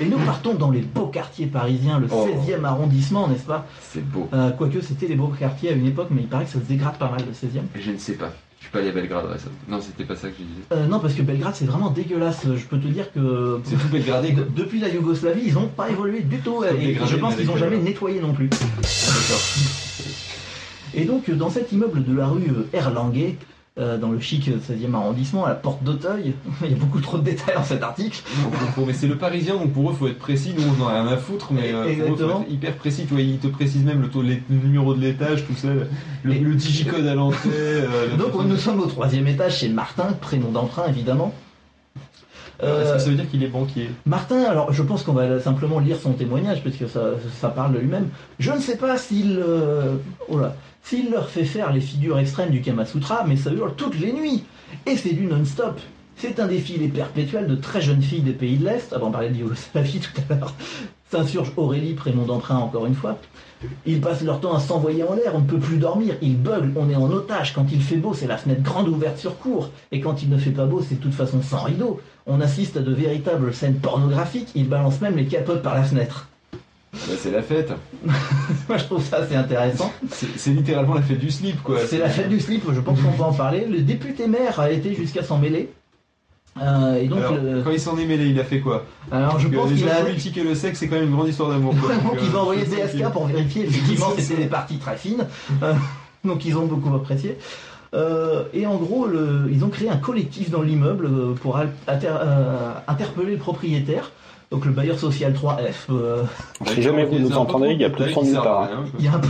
[0.00, 2.28] Et nous partons dans les beaux quartiers parisiens, le Oh.
[2.46, 3.66] 16e arrondissement, n'est-ce pas?
[3.80, 4.28] C'est beau.
[4.34, 6.64] Euh, Quoique c'était les beaux quartiers à une époque, mais il paraît que ça se
[6.64, 7.62] dégrade pas mal le 16e.
[7.74, 8.32] Je ne sais pas.
[8.58, 9.54] Je suis pas allé à Belgrade récemment.
[9.68, 10.60] Non, c'était pas ça que je disais.
[10.72, 12.42] Euh, non, parce que Belgrade c'est vraiment dégueulasse.
[12.44, 14.42] Je peux te dire que C'est tout belgradé quoi.
[14.54, 16.64] depuis la Yougoslavie, ils n'ont pas évolué du tout.
[16.64, 18.50] Et dégradé, je pense qu'ils n'ont jamais euh, nettoyé non plus.
[20.94, 22.42] Et donc, dans cet immeuble de la rue
[22.72, 23.36] Erlanguet,
[23.78, 27.22] dans le chic 16e arrondissement, à la porte d'Auteuil, il y a beaucoup trop de
[27.22, 28.22] détails dans cet article.
[28.86, 30.52] Mais c'est le parisien, donc pour eux, faut être précis.
[30.56, 32.42] Nous, on en a rien à foutre, mais euh, pour eux, faut Exactement.
[32.42, 33.04] être hyper précis.
[33.06, 35.68] Tu vois, ils te précisent même le, taux- le numéro de l'étage, tout ça,
[36.22, 37.50] le, le digicode à l'entrée.
[37.52, 41.32] euh, Donc, nous sommes au troisième étage chez Martin, prénom d'emprunt évidemment.
[42.60, 45.38] Est-ce Euh, que ça veut dire qu'il est banquier Martin, alors je pense qu'on va
[45.40, 48.08] simplement lire son témoignage parce que ça, ça parle de lui-même.
[48.38, 49.94] Je ne sais pas s'il euh,
[50.28, 50.40] oh
[50.82, 54.12] s'il leur fait faire les figures extrêmes du Kama Sutra, mais ça hurle toutes les
[54.12, 54.44] nuits.
[54.86, 55.78] Et c'est du non-stop.
[56.16, 58.92] C'est un défilé perpétuel de très jeunes filles des pays de l'Est.
[58.92, 60.54] Avant, on parlait de Yougoslavie tout à l'heure.
[61.10, 63.18] S'insurge Aurélie, prénom d'emprunt encore une fois.
[63.86, 66.72] Ils passent leur temps à s'envoyer en l'air, on ne peut plus dormir, ils buglent,
[66.76, 67.54] on est en otage.
[67.54, 69.70] Quand il fait beau, c'est la fenêtre grande ouverte sur cour.
[69.90, 72.00] Et quand il ne fait pas beau, c'est de toute façon sans rideau.
[72.28, 76.28] On assiste à de véritables scènes pornographiques, ils balancent même les capotes par la fenêtre.
[76.92, 77.72] Bah, C'est la fête.
[78.68, 79.90] Moi je trouve ça assez intéressant.
[80.10, 81.78] C'est littéralement la fête du slip, quoi.
[81.86, 83.66] C'est la fête du slip, je pense qu'on peut en parler.
[83.66, 85.70] Le député maire a été jusqu'à s'en mêler.
[86.60, 88.84] Euh, et donc, Alors, le- quand il s'en est mêlé, il a fait quoi?
[89.12, 91.50] Alors je pense qu'il a, politiques et le sexe, c'est quand même une grande histoire
[91.50, 91.72] d'amour.
[92.04, 95.24] Donc ils ont envoyé DSK pour vérifier effectivement c'était des parties très fines.
[95.62, 95.72] Euh,
[96.24, 97.38] donc ils ont beaucoup apprécié.
[97.94, 101.64] Euh, et en gros, le- ils ont créé un collectif dans l'immeuble euh, pour euh,
[102.86, 104.10] interpeller le propriétaire.
[104.50, 105.90] Donc le bailleur social 3F.
[105.92, 106.22] euh,
[106.68, 108.68] Si jamais vous nous entendez, il y a de plus de détails son nulle part.
[108.98, 109.28] il y a un peu...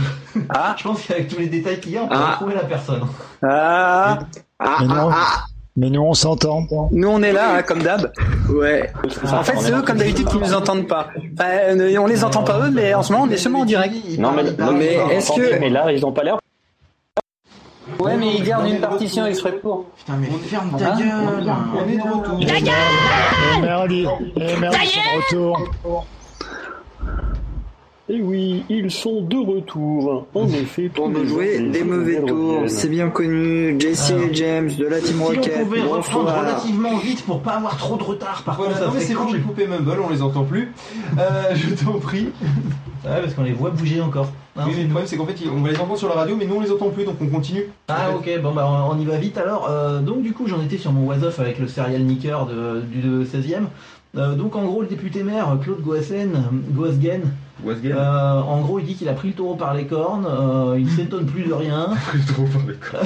[0.49, 2.31] Ah, Je pense qu'avec tous les détails qu'il y a, on peut Ah.
[2.31, 3.01] retrouver la personne.
[3.43, 4.19] ah,
[4.59, 5.09] ah, Mais non.
[5.11, 5.45] ah, ah.
[5.75, 6.65] Mais nous, on s'entend.
[6.91, 8.11] Nous on est là, hein, comme d'hab.
[8.49, 8.91] Ouais.
[9.31, 11.07] En fait, c'est eux comme d'habitude qui nous entendent pas.
[11.37, 13.93] Enfin, on les entend pas eux, mais en ce moment on est seulement en direct.
[14.17, 16.38] Non, mais, non, Mais mais est-ce que- Mais là, ils ont pas l'air.
[17.99, 19.85] Ouais, mais ils gardent une partition exprès pour.
[19.97, 22.39] Putain, mais ferme ta Hein gueule On est de retour.
[22.41, 24.77] Et merdi, et merdi,
[25.29, 26.05] c'est de retour.
[28.11, 30.25] Et oui, ils sont de retour.
[30.33, 33.79] En effet, Pour nous jouer des les mauvais tours, c'est bien connu.
[33.79, 35.63] Jesse Alors, et James de la Team Si on Rocket.
[35.63, 38.99] pouvait reprendre relativement vite pour pas avoir trop de retard, par contre, ça non mais
[39.01, 40.71] c'est bon, j'ai coupé Mumble, on les entend plus.
[41.19, 42.29] Euh, je t'en prie.
[43.05, 44.29] Ouais, parce qu'on les voit bouger encore.
[44.57, 46.35] Hein, Oui, mais le problème c'est qu'en fait, on va les entendre sur la radio,
[46.35, 47.65] mais nous on les entend plus, donc on continue.
[47.87, 49.67] Ah ok, bon bah on y va vite alors.
[49.69, 52.81] Euh, donc du coup j'en étais sur mon was off avec le serial nicker de,
[52.81, 53.65] du 16e.
[54.17, 57.31] Euh, donc en gros le député maire Claude Goassen, Goasgen,
[57.65, 60.89] euh, en gros il dit qu'il a pris le taureau par les cornes, euh, il
[60.89, 61.89] s'étonne plus de rien.
[62.27, 62.99] trop parler, quoi.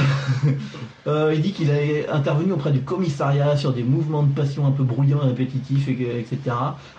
[1.06, 4.72] Euh, il dit qu'il est intervenu auprès du commissariat sur des mouvements de passion un
[4.72, 6.38] peu bruyants et répétitifs, etc.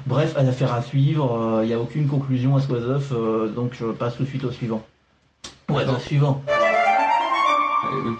[0.06, 3.12] Bref, à affaire à suivre, euh, il n'y a aucune conclusion à ce was off,
[3.12, 4.82] euh, donc je passe tout de suite au suivant.
[5.68, 6.42] Was off suivant.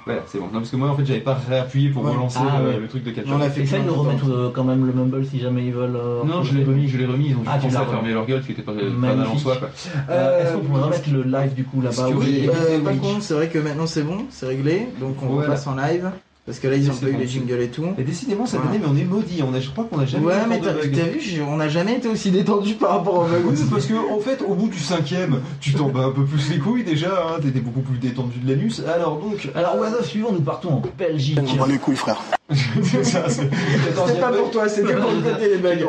[0.07, 0.45] Voilà, c'est bon.
[0.47, 2.13] Non, parce que moi en fait j'avais pas réappuyé pour Ouais.
[2.13, 2.79] relancer Ah, euh, ouais.
[2.81, 3.35] le truc de capture.
[3.35, 5.97] On a fait Essaye de remettre euh, quand même le mumble si jamais ils veulent.
[5.97, 8.13] euh, Non, je l'ai remis, je l'ai remis, ils ont Ah, juste pensé à fermer
[8.13, 8.83] leur gueule, ce qui était pas, pas
[9.15, 9.57] mal en soi.
[9.57, 9.71] Quoi.
[10.11, 13.35] Euh, Est-ce qu'on pourrait Euh, remettre le live du coup là-bas Euh, par contre, c'est
[13.35, 15.49] vrai que maintenant c'est bon, c'est réglé, donc on Voilà.
[15.49, 16.11] repasse en live.
[16.47, 17.87] Parce que là, ils ont pas eu les jingles et tout.
[17.97, 19.43] Et décidément, cette année, mais on est maudit.
[19.43, 22.07] On a, je crois qu'on a jamais Ouais, mais t'as vu, on n'a jamais été
[22.09, 23.49] aussi détendu par rapport au.
[23.49, 26.25] Oui, c'est parce que en fait, au bout du cinquième, tu t'en bats un peu
[26.25, 27.09] plus les couilles déjà.
[27.29, 28.83] Hein, T'étais beaucoup plus détendu de l'anus.
[28.95, 31.39] Alors donc, Alors was off suivant, nous partons en Belgique.
[31.67, 32.21] les couilles, frère.
[32.83, 33.27] c'est ça.
[33.31, 33.49] c'est-
[34.07, 35.89] C'était pas pour toi, c'était pour le côté les bugs.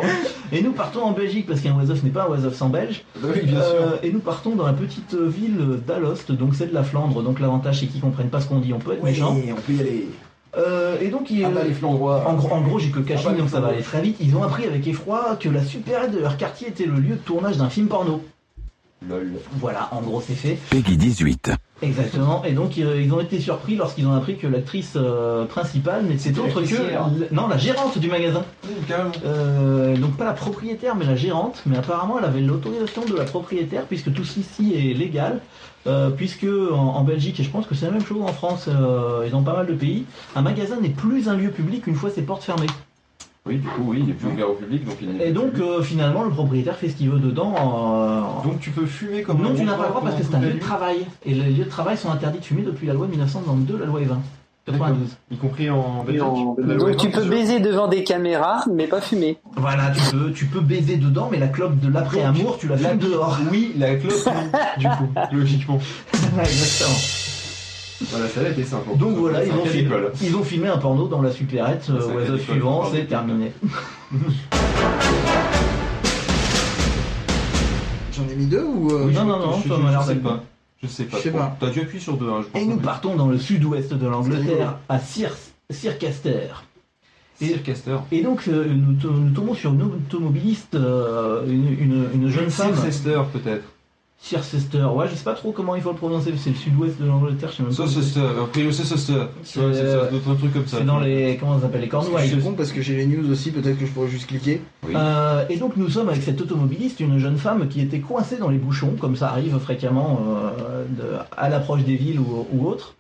[0.53, 2.69] Et nous partons en Belgique parce qu'un was off n'est pas un was off sans
[2.69, 3.03] Belge.
[3.21, 3.73] Oui, bien sûr.
[3.75, 7.21] Euh, et nous partons dans la petite ville d'Alost, donc c'est de la Flandre.
[7.23, 9.35] Donc l'avantage c'est qu'ils comprennent pas ce qu'on dit, on peut être méchant.
[9.35, 10.07] on peut y aller.
[10.57, 12.23] Euh, et donc il, Ah bah les Flandrois.
[12.27, 14.17] en, gros, en gros, j'ai que le Ah bah, donc ça va aller très vite.
[14.21, 17.21] Ils ont appris avec effroi que la supérette de leur quartier était le lieu de
[17.21, 18.21] tournage d'un film porno.
[19.07, 19.33] Lol.
[19.59, 20.57] Voilà, en gros c'est fait.
[20.71, 21.51] Peggy 18.
[21.83, 22.43] Exactement.
[22.45, 26.61] Et donc ils ont été surpris lorsqu'ils ont appris que l'actrice euh, principale n'était autre
[26.61, 28.43] que l- non la gérante du magasin.
[29.25, 31.61] Euh, donc pas la propriétaire mais la gérante.
[31.65, 35.41] Mais apparemment elle avait l'autorisation de la propriétaire puisque tout ceci est légal.
[35.87, 38.65] Euh, puisque en, en Belgique et je pense que c'est la même chose en France
[38.67, 40.05] euh, et dans pas mal de pays,
[40.35, 42.65] un magasin n'est plus un lieu public une fois ses portes fermées.
[43.45, 45.59] Oui, du coup, oui, il est plus ouvert au public, donc il est Et donc
[45.59, 47.53] euh, finalement le propriétaire fait ce qu'il veut dedans.
[47.55, 50.33] euh, Donc tu peux fumer comme non, tu n'as pas le droit parce que c'est
[50.33, 51.05] un lieu de travail.
[51.23, 53.85] Et les lieux de travail sont interdits de fumer depuis la loi de 1992, la
[53.85, 54.15] loi E20.
[54.65, 55.15] 92.
[55.29, 59.37] Y compris en Donc tu peux baiser devant des caméras, mais pas fumer.
[59.55, 62.97] Voilà, tu peux, tu peux baiser dedans, mais la clope de l'après-amour, tu la fumes
[62.97, 63.37] dehors.
[63.51, 64.31] Oui, la clope, oui,
[64.79, 65.79] du coup, logiquement.
[66.39, 66.97] Exactement.
[68.11, 68.97] Voilà, ça a été simple.
[68.97, 70.11] Donc voilà, ils ont, filmé, d'école.
[70.21, 71.87] ils ont filmé un porno dans la supérette.
[71.91, 73.51] Euh, oiseau suivant, c'est terminé.
[78.13, 78.89] J'en ai mis deux ou.
[78.91, 80.43] euh, Oui, non, non, non, je- ça m'a l'air d'être pas.
[80.83, 81.17] Je sais pas.
[81.17, 81.39] Je sais trop.
[81.39, 81.57] pas.
[81.59, 82.61] T'as dû appuyer sur deux, hein, je pense.
[82.61, 85.35] Et nous partons dans le sud-ouest de l'Angleterre, à Cir
[85.69, 86.47] Circaster.
[87.41, 87.97] Et- Sircaster.
[88.11, 92.49] Et donc, euh, nous, to- nous tombons sur une automobiliste, euh, une, une- une jeune
[92.49, 92.73] femme.
[92.75, 93.63] Circester, peut-être.
[94.29, 97.05] Circester, ouais, je sais pas trop comment il faut le prononcer, c'est le sud-ouest de
[97.05, 97.75] l'Angleterre, je sais même pas.
[97.77, 99.13] Saucester, après le Saucester.
[99.43, 100.77] C'est, euh, d'autres trucs comme ça.
[100.79, 101.37] C'est dans les.
[101.39, 102.27] Comment ça s'appelle Les Cornouailles.
[102.27, 104.61] je suis con parce que j'ai les news aussi, peut-être que je pourrais juste cliquer.
[104.87, 104.93] Oui.
[104.95, 108.49] Euh, et donc nous sommes avec cette automobiliste, une jeune femme qui était coincée dans
[108.49, 112.95] les bouchons, comme ça arrive fréquemment euh, de- à l'approche des villes ou, ou autres.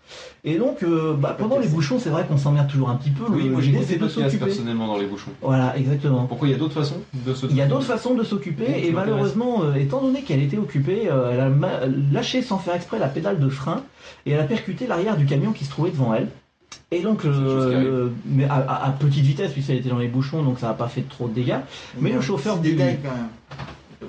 [0.47, 3.23] Et donc euh, bah, pendant les bouchons, c'est vrai qu'on s'emmerde toujours un petit peu.
[3.29, 4.45] Oui, Le- moi j'ai l'idée, écouté c'est de podcast s'occuper.
[4.45, 5.31] personnellement dans les bouchons.
[5.41, 6.25] Voilà, exactement.
[6.25, 8.65] Pourquoi il y a d'autres façons de se Il y a d'autres façons de s'occuper
[8.85, 12.99] et malheureusement, euh, étant donné qu'elle était occupée, euh, elle a lâché sans faire exprès
[12.99, 13.81] la pédale de frein
[14.27, 16.27] et elle a percuté l'arrière du camion qui se trouvait devant elle.
[16.91, 20.43] Et donc, des euh, mais à, à- à petite vitesse puisqu'elle était dans les bouchons,
[20.43, 21.57] donc ça n'a pas fait trop de dégâts.
[21.99, 23.29] Mais le chauffeur du- détail quand même.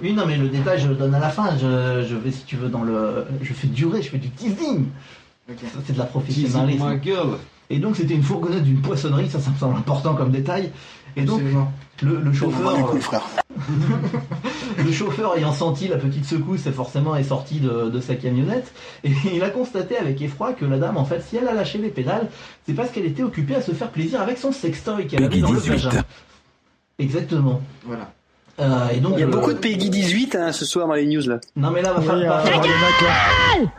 [0.02, 1.56] Oui, non, mais le détail, je le donne à la fin.
[1.56, 3.24] Je, je vais, si tu veux, dans le.
[3.40, 4.84] Je fais durer, je fais du teasing.
[5.48, 6.84] Ça, c'est de la professionnalisme.
[6.88, 7.38] my girl.
[7.70, 10.70] Et donc, c'était une fourgonnette d'une poissonnerie, ça, ça me semble important comme détail.
[11.16, 11.40] Et donc,
[12.02, 13.00] le, chauffeur.
[13.00, 13.22] frère.
[14.84, 18.70] Le chauffeur ayant senti la petite secousse, forcément est sorti de, de sa camionnette
[19.02, 21.78] et il a constaté avec effroi que la dame, en fait, si elle a lâché
[21.78, 22.28] les pédales,
[22.66, 25.52] c'est parce qu'elle était occupée à se faire plaisir avec son sextoy qu'elle avait dans
[25.52, 25.70] le 18.
[25.86, 26.02] vagin.
[26.98, 27.62] Exactement.
[27.84, 28.12] Voilà.
[28.60, 30.94] Euh, et donc, Il y a euh, beaucoup de Peggy 18 hein, ce soir dans
[30.94, 31.38] les news là.
[31.56, 32.40] Non mais là, va Oui, falloir.
[32.40, 33.70] euh, va falloir-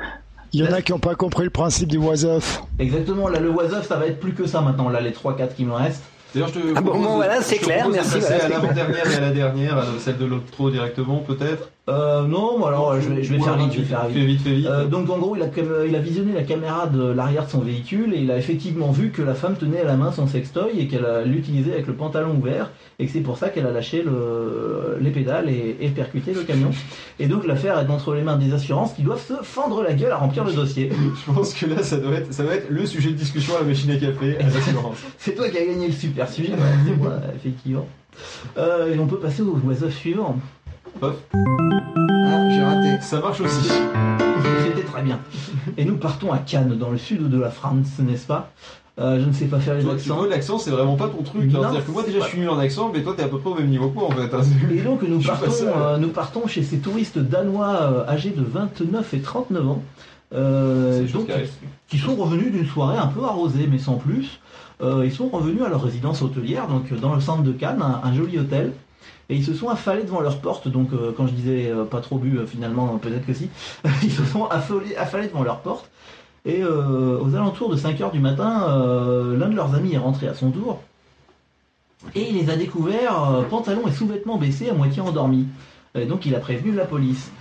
[0.53, 2.63] il y en a qui- n'ont pas compris le principe du was-off.
[2.79, 3.27] Exactement.
[3.27, 4.89] Là, le was-off, ça va être plus que ça maintenant.
[4.89, 6.03] Là, les 3-4 qui me restent.
[6.33, 9.11] D'ailleurs, je te Ah bon, propose- bon, voilà, c'est clair, merci, passer voilà, à l'avant-dernière
[9.11, 11.69] et à la dernière, à celle de l'autre directement, peut-être.
[11.89, 13.71] Euh, non, alors je vais, je vais Ou faire vite.
[13.71, 14.25] Je vais faire Fais vite.
[14.27, 14.65] vite, fais vite.
[14.67, 15.47] Euh, donc en gros, il a,
[15.87, 19.11] il a visionné la caméra de l'arrière de son véhicule et il a effectivement vu
[19.11, 21.93] que la femme tenait à la main son sextoy et qu'elle a- l'utilisait avec le
[21.93, 25.87] pantalon ouvert et que c'est pour ça qu'elle a lâché le- les pédales et, et
[25.87, 26.71] percuté le camion.
[27.19, 30.11] Et donc l'affaire est entre les mains des assurances qui doivent se fendre la gueule
[30.11, 30.91] à remplir le dossier.
[30.91, 33.61] Je pense que là, ça doit être, ça va être le sujet de discussion à
[33.61, 34.97] la machine à café, à l'assurance.
[35.17, 37.87] C'est toi qui as gagné le super sujet, ouais, c'est moi, effectivement.
[38.57, 40.37] Euh, et on peut passer au oiseau suivant.
[41.01, 43.01] Ah, j'ai raté.
[43.01, 43.69] Ça marche aussi.
[44.63, 45.19] C'était très bien.
[45.77, 48.51] Et nous partons à Cannes, dans le sud de la France, n'est-ce pas?
[48.99, 50.23] Euh, Je ne sais pas faire les Toi, accents.
[50.25, 51.43] l'accent, c'est vraiment pas ton truc.
[51.43, 51.47] hein.
[51.53, 53.37] Non, C'est-à-dire que moi, déjà, je suis nul en accent, mais toi, t'es à peu
[53.37, 54.33] près au même niveau que moi, en fait.
[54.33, 54.41] hein.
[54.71, 59.13] Et donc nous partons, euh, nous partons chez ces touristes danois euh, âgés de 29
[59.13, 59.83] et 39 ans,
[61.13, 61.27] donc,
[61.87, 64.39] qui sont revenus d'une soirée un peu arrosée, mais sans plus.
[64.81, 68.13] Ils sont revenus à leur résidence hôtelière, donc dans le centre de Cannes, un, un
[68.13, 68.73] joli hôtel.
[69.29, 71.99] Et ils se sont affalés devant leur porte, donc euh, quand je disais euh, pas
[71.99, 73.49] trop bu, euh, finalement peut-être que si,
[74.03, 75.89] ils se sont affalés, devant leur porte.
[76.45, 78.67] Et aux alentours de 5h du matin,
[79.37, 80.79] l'un de leurs amis est rentré à son tour.
[82.15, 85.45] Et il les a découverts, euh, pantalon et sous-vêtements baissés, à moitié endormis.
[85.93, 87.31] Et donc il a prévenu la police.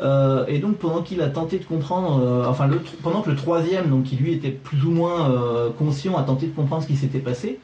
[0.00, 2.68] Et donc pendant qu'il a tenté de comprendre, enfin
[3.04, 5.32] pendant que le troisième, donc qui lui était plus ou moins
[5.78, 7.60] conscient, a tenté de comprendre ce qui s'était passé,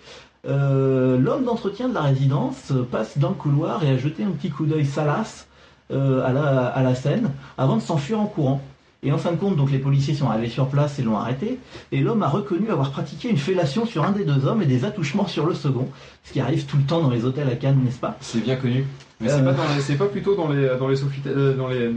[0.49, 4.51] euh, l'homme d'entretien de la résidence passe dans le couloir et a jeté un petit
[4.51, 5.47] coup d'œil salace
[5.93, 8.61] euh, à, la, à la scène avant de s'enfuir en courant.
[9.05, 11.59] Et en fin de compte, donc les policiers sont arrivés sur place et l'ont arrêté.
[11.91, 14.85] Et l'homme a reconnu avoir pratiqué une fellation sur un des deux hommes et des
[14.85, 15.89] attouchements sur le second,
[16.23, 18.17] ce qui arrive tout le temps dans les hôtels à Cannes, n'est-ce pas?
[18.21, 18.85] C'est bien connu.
[19.21, 19.53] Mais Euh.
[19.81, 21.93] c'est pas, plutôt dans les, dans les, Sofitel- dans les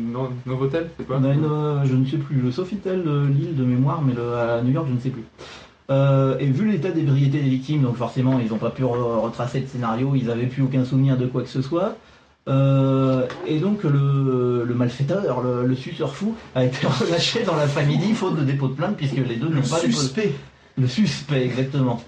[0.48, 3.64] Novotel, c'est pas On a une, je ne sais plus, le Sofitel de Lille de
[3.64, 5.24] mémoire, mais le, à New York, je ne sais plus.
[5.92, 9.60] Euh, et vu l'état d'ébriété des victimes, donc forcément, ils n'ont pas pu re- retracer
[9.60, 11.96] le scénario, ils n'avaient plus aucun souvenir de quoi que ce soit.
[12.48, 18.14] Euh, et donc le, le malfaiteur, le, le suceur fou, a été relâché dans l'après-midi,
[18.14, 20.34] faute de dépôt de plainte, puisque les deux n'ont pas suspect.
[20.78, 22.02] Le suspect, exactement.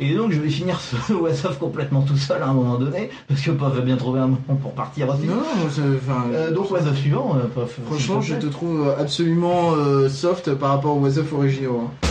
[0.00, 3.40] Et donc je vais finir ce WhatsApp complètement tout seul à un moment donné, parce
[3.42, 5.24] que Paf va bien trouver un moment pour partir aussi.
[5.26, 5.34] Non,
[5.66, 10.70] enfin, Euh, donc WhatsApp suivant, euh, Paf, franchement, je te trouve absolument euh, soft par
[10.70, 11.82] rapport aux was-of originaux.
[11.86, 12.08] hein.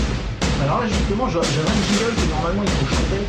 [0.63, 3.21] Alors là, justement, j'avais un jingle que normalement il faut chanter.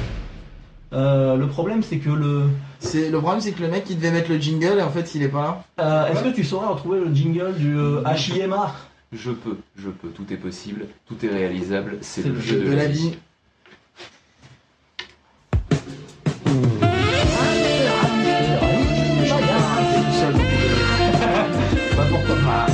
[0.93, 2.45] Euh, le problème, c'est que le.
[2.79, 5.15] C'est le problème, c'est que le mec il devait mettre le jingle et en fait
[5.17, 5.65] il est pas là.
[5.81, 8.73] Euh, Est-ce que tu saurais retrouver le jingle du euh, HIMA
[9.13, 10.09] Je peux, je peux.
[10.11, 11.99] Tout est possible, tout est réalisable.
[12.03, 13.11] C'est le, jeu, de, la vie.
[13.11, 13.19] vie.
[16.47, 16.81] Mmh.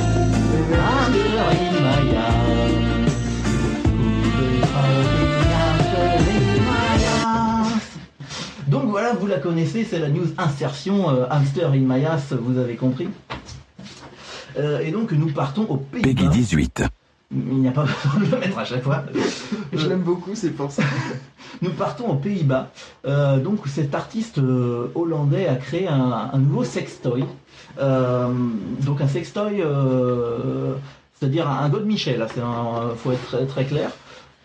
[9.27, 13.07] la connaissez, c'est la news insertion euh, Hamster in my ass, vous avez compris.
[14.57, 16.09] Euh, et donc nous partons au Pays-Bas.
[16.09, 16.83] Peggy 18.
[17.33, 19.03] Il n'y a pas besoin de le mettre à chaque fois.
[19.71, 20.83] Je l'aime beaucoup, c'est pour ça.
[21.61, 22.71] Nous partons aux Pays-Bas.
[23.05, 27.23] Euh, donc cet artiste euh, hollandais a créé un, un nouveau sextoy.
[27.79, 28.27] Euh,
[28.81, 30.73] donc un sextoy, euh,
[31.17, 32.21] c'est-à-dire un, un God Michel.
[32.21, 33.91] Un, faut être très, très clair.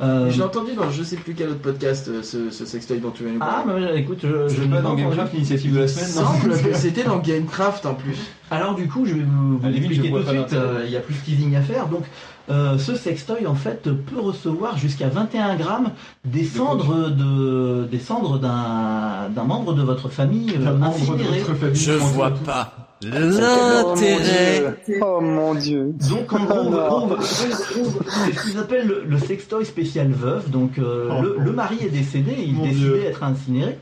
[0.03, 2.99] Euh, Je l'ai entendu dans je sais plus quel autre podcast, euh, ce, ce sextoy
[3.01, 3.87] dont tu viens nous ah, parler.
[3.95, 4.95] mais écoute, je, je pas dans.
[4.95, 8.17] Gamecraft l'initiative de la semaine, non c'était dans Gamecraft en plus.
[8.51, 10.53] Alors du coup, je vais vous, vous expliquer tout de suite.
[10.53, 11.87] euh, Il y a plus de teasing à faire.
[11.87, 12.05] Donc,
[12.49, 15.91] euh, ce sextoy en fait peut recevoir jusqu'à 21 grammes
[16.25, 21.43] des cendres de des cendres d'un d'un membre de votre famille euh, incinéré.
[21.75, 22.73] Je vois pas
[23.03, 24.75] Oh l'intérêt.
[25.03, 25.93] Oh mon dieu.
[26.09, 30.51] Donc en gros, on va- c'est ce qu'ils appellent le, le sextoy spécial veuve.
[30.51, 31.23] Donc euh, Oh.
[31.23, 33.79] le, le mari est décédé, il décidait d'être incinéré.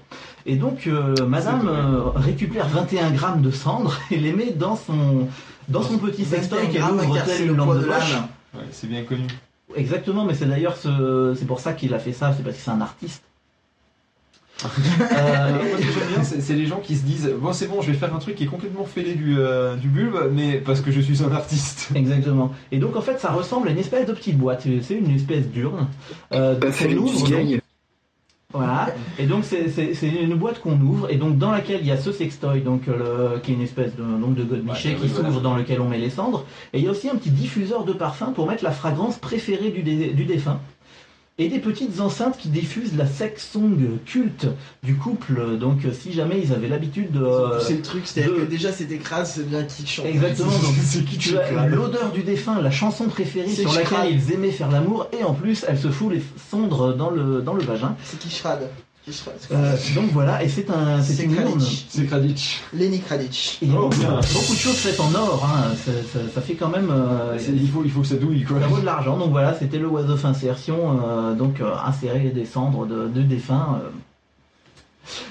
[0.47, 5.29] Et donc euh, madame euh, récupère 21 grammes de cendres et les met dans son
[5.69, 8.17] dans son petit sextoy qu'elle ouvre telle une lampe de poche.
[8.55, 9.27] Ouais, c'est bien connu.
[9.75, 12.63] Exactement, mais c'est d'ailleurs ce, c'est pour ça qu'il a fait ça, c'est parce que
[12.63, 13.23] c'est un artiste.
[14.65, 17.83] Euh, moi, ce que j'aime bien, c'est les gens qui se disent Bon, c'est bon,
[17.83, 20.81] je vais faire un truc qui est complètement fêlé du, euh, du bulbe, mais parce
[20.81, 21.91] que je suis un artiste.
[21.95, 22.53] Exactement.
[22.73, 24.67] Et donc en fait, ça ressemble à une espèce de petite boîte.
[24.83, 25.89] C'est une espèce d'urne.
[26.33, 27.53] Euh, qu'on les ouvre, biscailles.
[27.55, 27.61] donc.
[28.55, 28.87] Voilà.
[29.19, 29.69] Et donc c'est-
[30.07, 33.33] une boîte qu'on ouvre et donc dans laquelle il y a ce sextoy, donc euh,
[33.35, 34.43] le- qui est une espèce de donc de
[34.95, 36.45] Ouais, qui s'ouvre dans lequel on met les cendres.
[36.73, 39.71] Et il y a aussi un petit diffuseur de parfum pour mettre la fragrance préférée
[39.71, 40.61] du, dé- du défunt.
[41.37, 43.76] Et des petites enceintes qui diffusent la sex song
[44.07, 44.47] culte
[44.85, 45.59] du couple.
[45.59, 48.45] Donc euh, si jamais ils avaient l'habitude de euh, c'est le truc, c'est-à-dire de- que
[48.45, 50.07] déjà c'était crade, c'est bien qui chante.
[50.07, 54.12] Exactement, donc c'est qui tu as l'odeur du défunt, la chanson préférée C'est sur laquelle
[54.12, 57.55] ils aimaient faire l'amour, et en plus elle se fout les cendres dans le, dans
[57.55, 57.97] le vagin.
[58.05, 58.68] C'est qui Shrad Qui Shrad
[59.53, 61.61] Euh, donc voilà, et c'est un, c'est C'est une urne.
[61.89, 62.63] C'est Kradich.
[62.73, 63.03] Lenny.
[63.61, 64.09] Et a Oh, beaucoup, bien.
[64.33, 65.75] beaucoup de choses faites en or, hein.
[65.85, 66.89] ça, ça- ça fait quand même.
[66.91, 68.59] euh, Il faut, il faut que ça douille, quoi.
[68.61, 72.31] ça vaut de l'argent, donc voilà, c'était le Was of Insertion, euh, donc euh, insérer
[72.31, 73.79] des cendres de, de défunts.
[73.85, 73.89] euh.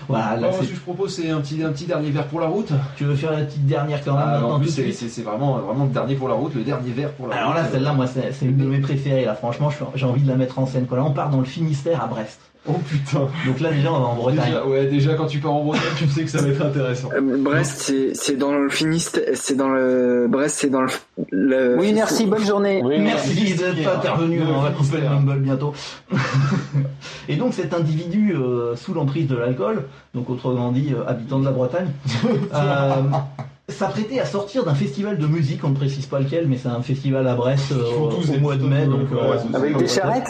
[0.07, 2.39] Voilà, là, Oh, ce que je propose, c'est un petit, un petit dernier verre pour
[2.41, 2.69] la route.
[2.95, 5.85] tu veux faire la petite dernière quand même Ah, maintenant en plus, c'est vraiment, vraiment
[5.85, 7.57] le dernier pour la route, le dernier verre pour la Alors route.
[7.63, 9.25] là, celle-là, moi, c'est c'est une de mes préférées.
[9.25, 10.85] Là, franchement, j'ai envie de la mettre en scène.
[10.85, 10.97] Quoi.
[10.99, 12.39] Là, on part dans le Finistère à Brest.
[12.65, 13.27] Oh putain.
[13.45, 14.45] Donc là, déjà, on va en Bretagne.
[14.45, 17.09] Déjà, ouais, déjà quand tu pars en Bretagne, tu sais que ça va être intéressant.
[17.13, 20.89] Euh, Brest, c'est c'est dans le Finistère, c'est dans le Brest, c'est dans le.
[21.31, 22.81] le- Oui, merci, bonne journée.
[22.81, 24.41] Oui, Merci d'être intervenu.
[24.47, 25.73] On va couper le mumble bientôt.
[27.27, 29.83] Et donc, cet individu euh, sous l'emprise de l'alcool,
[30.13, 31.87] donc autrement dit, euh, habitant de la Bretagne,
[32.53, 32.89] euh,
[33.69, 35.63] s'apprêtait à sortir d'un festival de musique.
[35.63, 37.83] On ne précise pas lequel, mais c'est un festival à Brest euh,
[38.35, 38.85] au mois de mai.
[38.85, 40.29] Donc, euh, Avec des charrettes?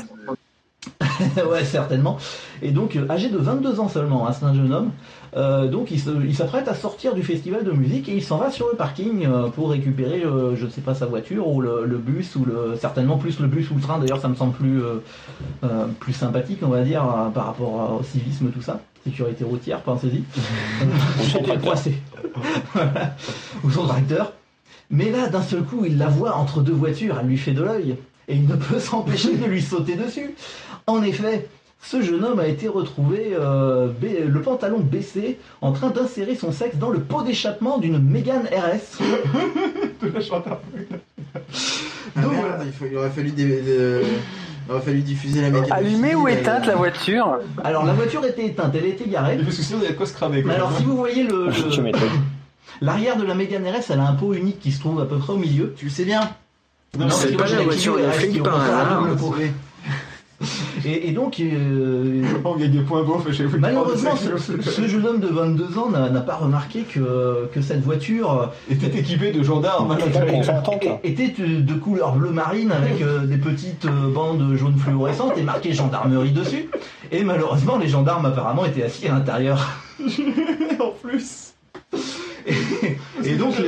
[1.50, 2.18] ouais, certainement.
[2.62, 4.92] Et donc, euh, âgé de 22 ans seulement, hein, c'est un jeune homme.
[5.36, 8.68] Euh, donc, il s'apprête à sortir du festival de musique et il s'en va sur
[8.70, 11.98] le parking euh, pour récupérer, euh, je ne sais pas, sa voiture ou le, le
[11.98, 13.98] bus ou le, certainement plus le bus ou le train.
[14.00, 14.82] D'ailleurs, ça me semble plus,
[16.00, 17.04] plus sympathique, on va dire,
[17.34, 18.80] par rapport au civisme, tout ça.
[19.04, 20.24] Sécurité routière, pensez-y.
[21.28, 21.96] J'étais coincé.
[22.74, 23.16] Voilà.
[23.64, 24.32] ou son tracteur.
[24.90, 27.64] Mais là, d'un seul coup, il la voit entre deux voitures, elle lui fait de
[27.64, 27.96] l'œil,
[28.28, 30.36] et il ne peut s'empêcher de lui sauter dessus.
[30.88, 31.48] En effet,
[31.82, 36.78] ce jeune homme a été retrouvé euh, le pantalon baissé, en train d'insérer son sexe
[36.78, 39.02] dans le pot d'échappement d'une Mégane RS.
[42.16, 44.02] Ah, merde, il, faut- il aurait fallu des- des-
[44.68, 45.72] il aurait fallu diffuser la mécanique.
[45.74, 49.38] Allumée ou éteinte la voiture Alors la voiture était éteinte, elle était garée.
[49.44, 50.38] Parce que sinon, il y a de quoi se cramer.
[50.38, 50.54] Mais Quoi.
[50.54, 51.50] alors si vous voyez le,
[51.82, 52.02] m'étonne.
[52.82, 55.18] l'arrière de la Mégane RS, elle a un pot unique qui se trouve à peu
[55.18, 55.74] près au milieu.
[55.78, 56.22] Tu le sais bien.
[56.98, 59.36] Non, c'est pas la voiture de flic qui par reprend hasard, le pot.
[60.86, 63.58] Et, et donc, euh, On gagne des points beaux, chez vous.
[63.58, 69.00] malheureusement, ce, jeune homme de 22 ans n'a pas remarqué que, que cette voiture était
[69.00, 69.96] équipé de gendarmes.
[69.98, 75.38] euh, était de de couleur bleu marine avec euh, des petites euh, bandes jaunes fluorescentes
[75.38, 76.70] et marqué gendarmerie dessus.
[77.12, 79.70] Et malheureusement, les gendarmes apparemment étaient assis à l'intérieur.
[80.80, 81.43] en plus.
[82.46, 83.68] Et, et donc, les...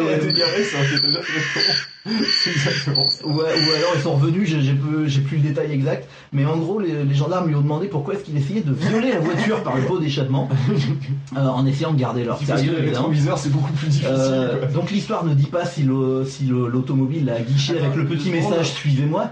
[2.44, 3.26] C'est exactement ça.
[3.26, 7.04] Ouais, ou alors ils sont revenus, j'ai plus le détail exact, mais en gros les,
[7.04, 9.84] les gendarmes lui ont demandé pourquoi est-ce qu'il essayait de violer la voiture par le
[9.86, 10.48] pot d'échappement,
[11.36, 14.08] euh, en essayant de garder leur sérieux rétroviseurs, c'est beaucoup plus difficile.
[14.12, 18.06] Euh, donc l'histoire ne dit pas si le- si le- l'automobile a guiché avec le
[18.06, 19.32] petit message suivez-moi,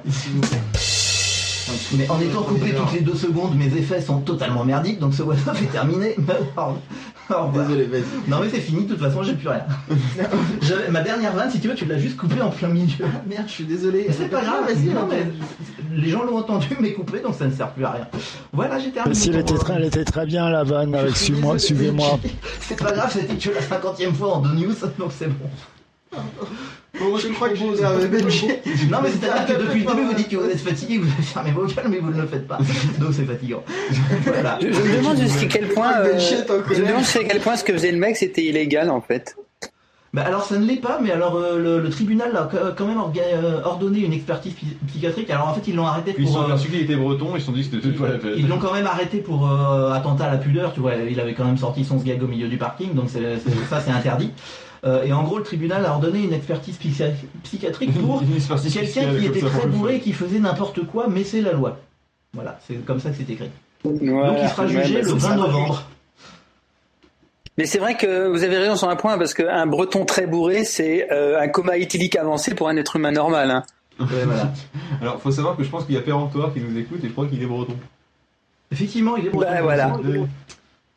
[1.97, 5.21] mais en étant coupé toutes les deux secondes, mes effets sont totalement merdiques, donc ce
[5.21, 6.15] WhatsApp est terminé.
[7.29, 7.65] Au revoir.
[7.67, 8.29] Désolé, vas-y.
[8.29, 9.65] Non mais c'est fini, de toute façon j'ai plus rien.
[10.61, 13.05] J'avais- ma dernière vanne, si tu veux, tu l'as juste coupée en plein milieu.
[13.27, 14.05] Merde, je suis désolé.
[14.07, 15.25] Mais c'est pas grave, vas-y, non, vas-y.
[15.91, 18.07] mais les gens l'ont entendu mais coupé donc ça ne sert plus à rien.
[18.51, 19.15] Voilà, j'ai terminé.
[19.15, 21.75] Si elle était, très, elle était très bien la vanne avec Je suis suis-moi, désolé,
[21.75, 22.19] suivez-moi.
[22.59, 26.19] C'est pas grave, c'était que la cinquantième fois en deux news, donc c'est bon.
[26.93, 28.47] Je crois que j'ai énervé Benji.
[28.89, 31.23] Non mais c'est-à-dire que depuis le début vous dites que vous êtes fatigué, vous avez
[31.23, 32.57] fermé vos gueules, mais vous ne le faites pas.
[32.99, 33.63] Donc c'est fatigant.
[34.25, 34.57] Voilà.
[34.61, 35.93] Je, je me demande jusqu'à quel point.
[35.99, 39.01] Euh, je me demande jusqu'à quel point ce que faisait le mec c'était illégal en
[39.01, 39.35] fait.
[40.13, 42.99] Bah alors ça ne l'est pas, mais alors euh, le, le tribunal a quand- même
[42.99, 45.27] euh, ordonné une expertise psy- psychiatrique.
[45.31, 46.51] Alors en fait ils l'ont arrêté Puis ils sont pour...
[46.51, 48.33] euh, qu'il était breton, ils se sont dit que c'était peut-être pas la peine.
[48.37, 51.33] Ils l'ont quand même arrêté pour euh, attentat à la pudeur, tu vois, il avait
[51.33, 54.29] quand même sorti son sgag au milieu du parking, donc ça c'est interdit.
[54.85, 57.13] Euh, et en gros le tribunal a ordonné une expertise psychi-
[57.43, 58.21] psychiatrique pour
[58.73, 61.77] quelqu'un qui était très bourré et qui faisait n'importe quoi, mais c'est la loi.
[62.33, 63.49] Voilà, c'est comme ça que c'est écrit.
[63.85, 65.35] Donc il sera jugé le c'est 20 ça.
[65.35, 65.83] novembre.
[67.57, 70.63] Mais c'est vrai que vous avez raison sur un point parce qu'un breton très bourré
[70.63, 73.51] c'est euh, un coma éthylique avancé pour un être humain normal.
[73.51, 73.63] Hein.
[73.99, 74.51] Ouais, voilà.
[75.01, 77.11] Alors, faut savoir que je pense qu'il y a Péremptoire qui nous écoute et je
[77.11, 77.75] crois qu'il est breton.
[78.71, 79.51] Effectivement, il est breton.
[79.51, 79.95] Bah, voilà.
[80.03, 80.23] Et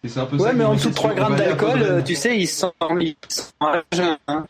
[0.08, 2.14] c'est un peu ça Ouais, mais en dessous de fait 3 sur- grammes d'alcool, tu
[2.14, 4.46] sais, ils sont, ils sont à jeun, hein.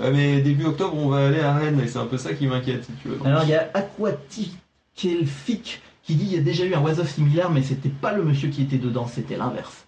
[0.00, 2.46] Ouais, mais début octobre, on va aller à Rennes et c'est un peu ça qui
[2.46, 3.18] m'inquiète, si tu veux.
[3.24, 7.50] Alors il y a Aquatikelfic qui dit il y a déjà eu un was-of similaire,
[7.50, 9.84] mais c'était pas le monsieur qui était dedans, c'était l'inverse.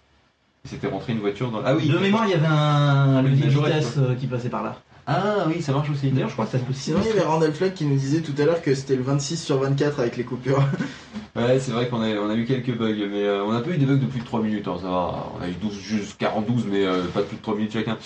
[0.65, 1.61] C'était rentré une voiture dans.
[1.65, 1.89] Ah oui.
[1.89, 4.77] de mémoire, il y avait un levier vitesse euh, qui passait par là.
[5.05, 6.09] Ah oui, ça marche aussi.
[6.11, 8.21] D'ailleurs, je crois que ça peut Sinon, il y avait Randall Flagg qui nous disait
[8.21, 10.63] tout à l'heure que c'était le 26 sur 24 avec les coupures.
[11.35, 13.71] Ouais, c'est vrai qu'on a, on a eu quelques bugs, mais euh, on a pas
[13.71, 15.31] eu des bugs de plus de 3 minutes, hein, ça va.
[15.35, 17.97] On a eu 12, juste 42, mais euh, pas de plus de 3 minutes chacun.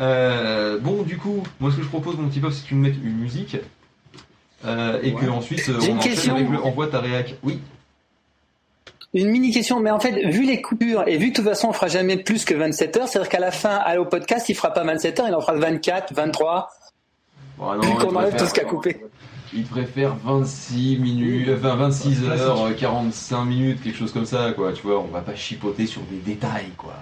[0.00, 2.74] Euh, bon, du coup, moi ce que je propose, mon petit pop, c'est que tu
[2.74, 3.56] me mettes une musique.
[4.64, 5.20] euh, et Ouais.
[5.24, 6.34] que ensuite euh, on une enchaîne question.
[6.34, 7.36] avec le envoie ta réac.
[7.44, 7.60] Oui.
[9.14, 11.68] Une mini question, mais en fait, vu les coupures et vu que de toute façon
[11.68, 14.54] on fera jamais plus que 27 heures, c'est-à-dire qu'à la fin, à- au podcast, il
[14.54, 16.68] fera pas 27 heures, il en fera 24, 23,
[17.58, 19.00] Bon, non, vu il qu'on enlève faire- tout ce qu'il a coupé.
[19.54, 24.26] Il devrait faire 26 minutes, euh, enfin 26 heures, euh, 45 minutes, quelque chose comme
[24.26, 24.72] ça, quoi.
[24.72, 26.92] Tu vois, on va pas chipoter sur des détails, quoi.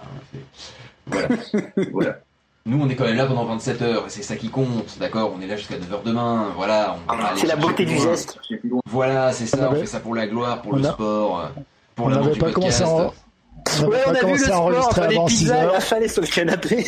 [1.07, 1.29] Voilà.
[1.93, 2.19] voilà.
[2.67, 5.35] Nous, on est quand même là pendant 27 heures, et c'est ça qui compte, d'accord?
[5.37, 6.97] On est là jusqu'à 9h demain, voilà.
[7.09, 8.39] on aller C'est la beauté du geste.
[8.87, 11.51] Voilà, c'est ça, On on fait ça pour la gloire, pour on le a- sport,
[11.95, 13.07] pour On n'avait pas commencé en-
[13.81, 15.73] on Ouais, on a vu le sport, enregistrer enfin les avant 6 pizzas et heures.
[15.73, 16.87] la chalet sur le canapé.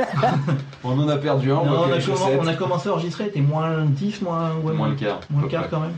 [0.84, 2.38] On en a perdu un, on Non, on, a chaussettes.
[2.42, 5.20] on a commencé à enregistrer, était moins 10, moins, ouais, Moins le quart.
[5.30, 5.94] Moins le quart quand même.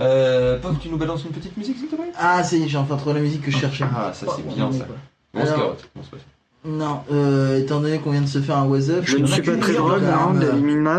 [0.00, 2.10] Euh, Pop, tu nous balances une petite musique, s'il te plaît?
[2.18, 3.84] Ah, c'est j'ai enfin trouvé la musique que je cherchais.
[3.94, 4.86] Ah, ça c'est bien ça.
[5.34, 5.88] On se Alors- carotte.
[5.98, 6.20] on se passe.
[6.64, 9.40] Non, euh, étant donné qu'on vient de se faire un was up, Je ne suis
[9.42, 10.98] pas très drogue, non, d'éliminer.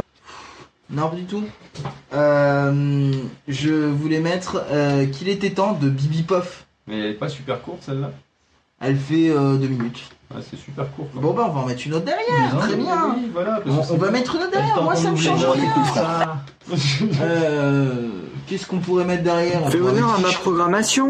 [0.90, 1.44] Non, pas du tout.
[2.18, 3.12] Euh,
[3.48, 6.66] je voulais mettre euh, qu'il était temps de Bibi Poff.
[6.88, 8.12] Mais elle est pas super courte celle-là
[8.82, 10.10] Elle fait euh, deux minutes.
[10.34, 11.08] Ouais, c'est super court.
[11.14, 13.16] Bon bah on va en mettre une autre derrière, Non, très oui, bien.
[13.16, 15.74] oui, voilà, on, va mettre une autre derrière, moi ça me change rien.
[15.74, 16.38] tout ça.
[17.22, 18.10] Euh,
[18.46, 21.10] Qu'est-ce qu'on pourrait mettre derrière On Fais honneur à ma programmation.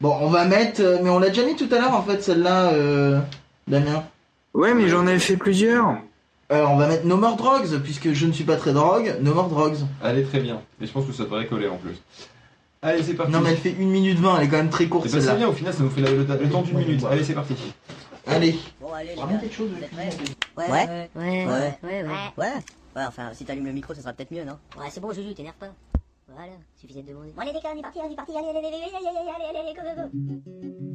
[0.00, 2.22] Bon, on va mettre, euh, mais on l'a déjà mis tout à l'heure en fait
[2.22, 3.20] celle-là, euh,
[3.68, 4.02] Damien.
[4.54, 5.96] Ouais, mais j'en ai fait plusieurs.
[6.50, 9.16] Alors on va mettre No More Drugs puisque je ne suis pas très drogue.
[9.22, 9.76] No More Drugs.
[10.04, 10.60] Est très bien.
[10.80, 11.94] Et je pense que ça devrait coller en plus.
[12.82, 13.30] Allez, c'est parti.
[13.32, 15.48] Non mais elle fait 1 minute 20, elle est quand même très courte c'est bien,
[15.48, 17.04] au final, ça nous fait la- le, le temps d'une minute.
[17.10, 17.54] Allez, c'est parti.
[18.26, 18.54] Allez.
[18.80, 19.70] Bon, allez, les quelque chose.
[19.72, 20.08] Ouais,
[20.56, 20.68] Ouais.
[20.68, 22.02] ouais, ouais, ouais, ouais.
[22.36, 22.46] Ouais.
[22.96, 24.56] Ouais, enfin, si t'allumes le micro, ça sera peut-être mieux, non?
[24.78, 25.68] Ouais, c'est bon, Juju, t'énerve pas.
[26.34, 27.30] Voilà, suffisait de demander.
[27.34, 29.08] Bon, allez, les gars, on est parti, on est parti, allez, allez, allez, allez, allez,
[29.08, 30.89] allez, allez, allez, go, go,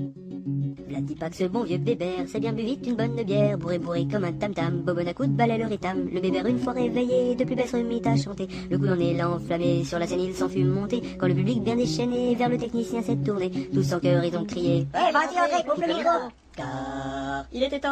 [0.96, 1.06] go.
[1.06, 3.80] Vladi pas que ce bon vieux bébert, c'est bien bu vite une bonne bière, bourré
[3.80, 6.10] bourré comme un tam-tam, bobonne à coups de balai le rythme.
[6.14, 8.48] Le bébert une fois réveillé, de plus belle se à chanter.
[8.70, 11.02] Le coup en est enflammé, sur la scène il s'en fut monté.
[11.18, 13.52] Quand le public bien déchaîné, vers le technicien s'est tourné.
[13.74, 14.88] Tous en cœur ils ont crié.
[14.94, 17.92] Ouais, vas-y, le Car Il était temps,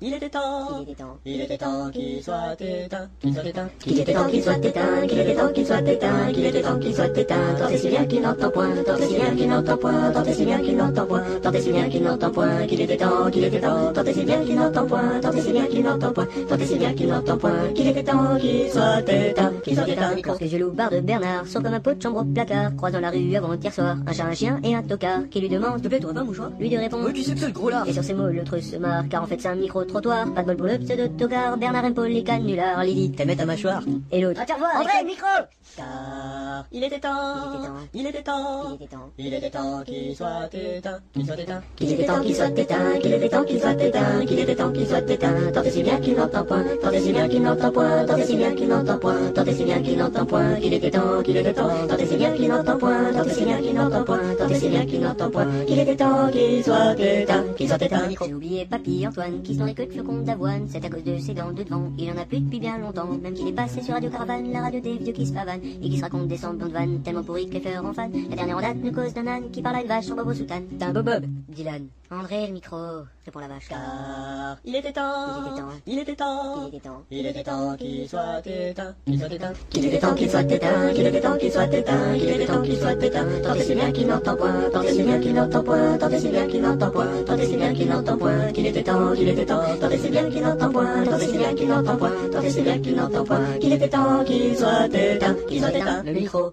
[0.00, 3.68] il était temps, il était temps, il était temps qu'il soit éteint, qu'il soit éteint,
[3.80, 6.78] qu'il était temps qu'il soit éteint, qu'il était temps qu'il soit éteint, qu'il était temps
[6.78, 7.54] qu'il soit éteint.
[7.58, 10.24] Tant et si bien qu'il n'entend point, tant et si bien qu'il n'entend point, tant
[10.24, 12.96] et si bien qu'il n'entend point, tant et si bien qu'il n'entend point, qu'il était
[12.96, 15.66] temps, qu'il était temps, tant et si bien qu'il n'entend point, tant et si bien
[15.66, 19.00] qu'il n'entend point, tant et si bien qu'il n'entend point, qu'il était temps qu'il soit
[19.10, 20.14] éteint, qu'il soit éteint.
[20.24, 23.00] Lorsque je bar de Bernard sort comme un pot de chambre au placard, croise dans
[23.00, 25.88] la rue avant-hier soir, un chat, un chien et un tocard, qui lui demande, te
[25.88, 26.50] plaît, pas un mouchoir?
[26.58, 28.58] Lui de répondre, Oui, qui c'est que c'est le gros et sur ces mots, l'autre
[28.58, 30.32] se marre, car en fait c'est un micro-trottoir.
[30.34, 34.20] Pas de bol pour le pseudo-tocard, Bernard Paul les canulars, Lydie, T'aimais ta mâchoire et
[34.20, 34.40] l'autre.
[34.42, 35.26] Ah, tiens, revoir, André, le micro
[35.76, 37.08] Car Il était temps,
[37.94, 38.76] il était temps,
[39.18, 42.98] il était temps, qu'il soit éteint, qu'il soit éteint, qu'il était temps qu'il soit éteint,
[43.00, 45.52] qu'il était temps qu'il soit éteint, qu'il était temps qu'il soit éteint.
[45.52, 48.16] Tant et si bien qu'il n'entend point, tant et si bien qu'il n'entend point, tant
[48.16, 50.90] et si bien qu'il n'entend point, tant et si bien qu'il n'entend point, qu'il était
[50.90, 53.58] temps, qu'il était temps, tant et si bien qu'il n'entend point, tant et si bien
[53.58, 57.00] qu'il n'entend point, tant et si bien qu'il n'entend point, qu'il était temps qu'il soit
[57.00, 58.08] éteint, qu'il soit éteint.
[58.26, 60.66] J'ai oublié Papy Antoine qui se nourrit que de flocons d'avoine.
[60.68, 63.08] C'est à cause de ses dents de devant, il en a plus depuis bien longtemps.
[63.22, 65.88] Même qu'il est passé sur Radio Caravane, la radio des vieux qui se pavanent et
[65.88, 68.12] qui se racontent des semblants de vannes tellement pourris que les fleurs en fan.
[68.30, 70.32] La dernière en date nous cause d'un âne qui parle à une vache en bobo
[70.34, 70.64] soutane.
[70.78, 71.86] T'es un bobob, Dylan.
[72.12, 72.76] André, le micro,
[73.24, 73.68] répond la vache.
[73.68, 75.02] Car il était temps,
[75.86, 79.52] il était temps, il était temps, il était temps, qu'il soit éteint, qu'il soit éteint,
[79.70, 82.60] qu'il était temps qu'il soit éteint, qu'il était temps qu'il soit éteint, qu'il était temps
[82.60, 83.26] qu'il soit éteint.
[83.42, 86.10] Tant et si bien qu'il n'entend point, tant et si bien qu'il n'entend point, tant
[86.10, 88.82] et si bien qu'il n'entend point, tant et si bien qu'il n'entend point, qu'il était
[88.82, 91.54] temps, qu'il était temps, tant et si bien qu'il n'entend point, tant et si bien
[91.54, 94.86] qu'il n'entend point, tant et si bien qu'il n'entend point, qu'il était temps qu'il soit
[94.86, 96.52] éteint, qu'il soit éteint, le micro.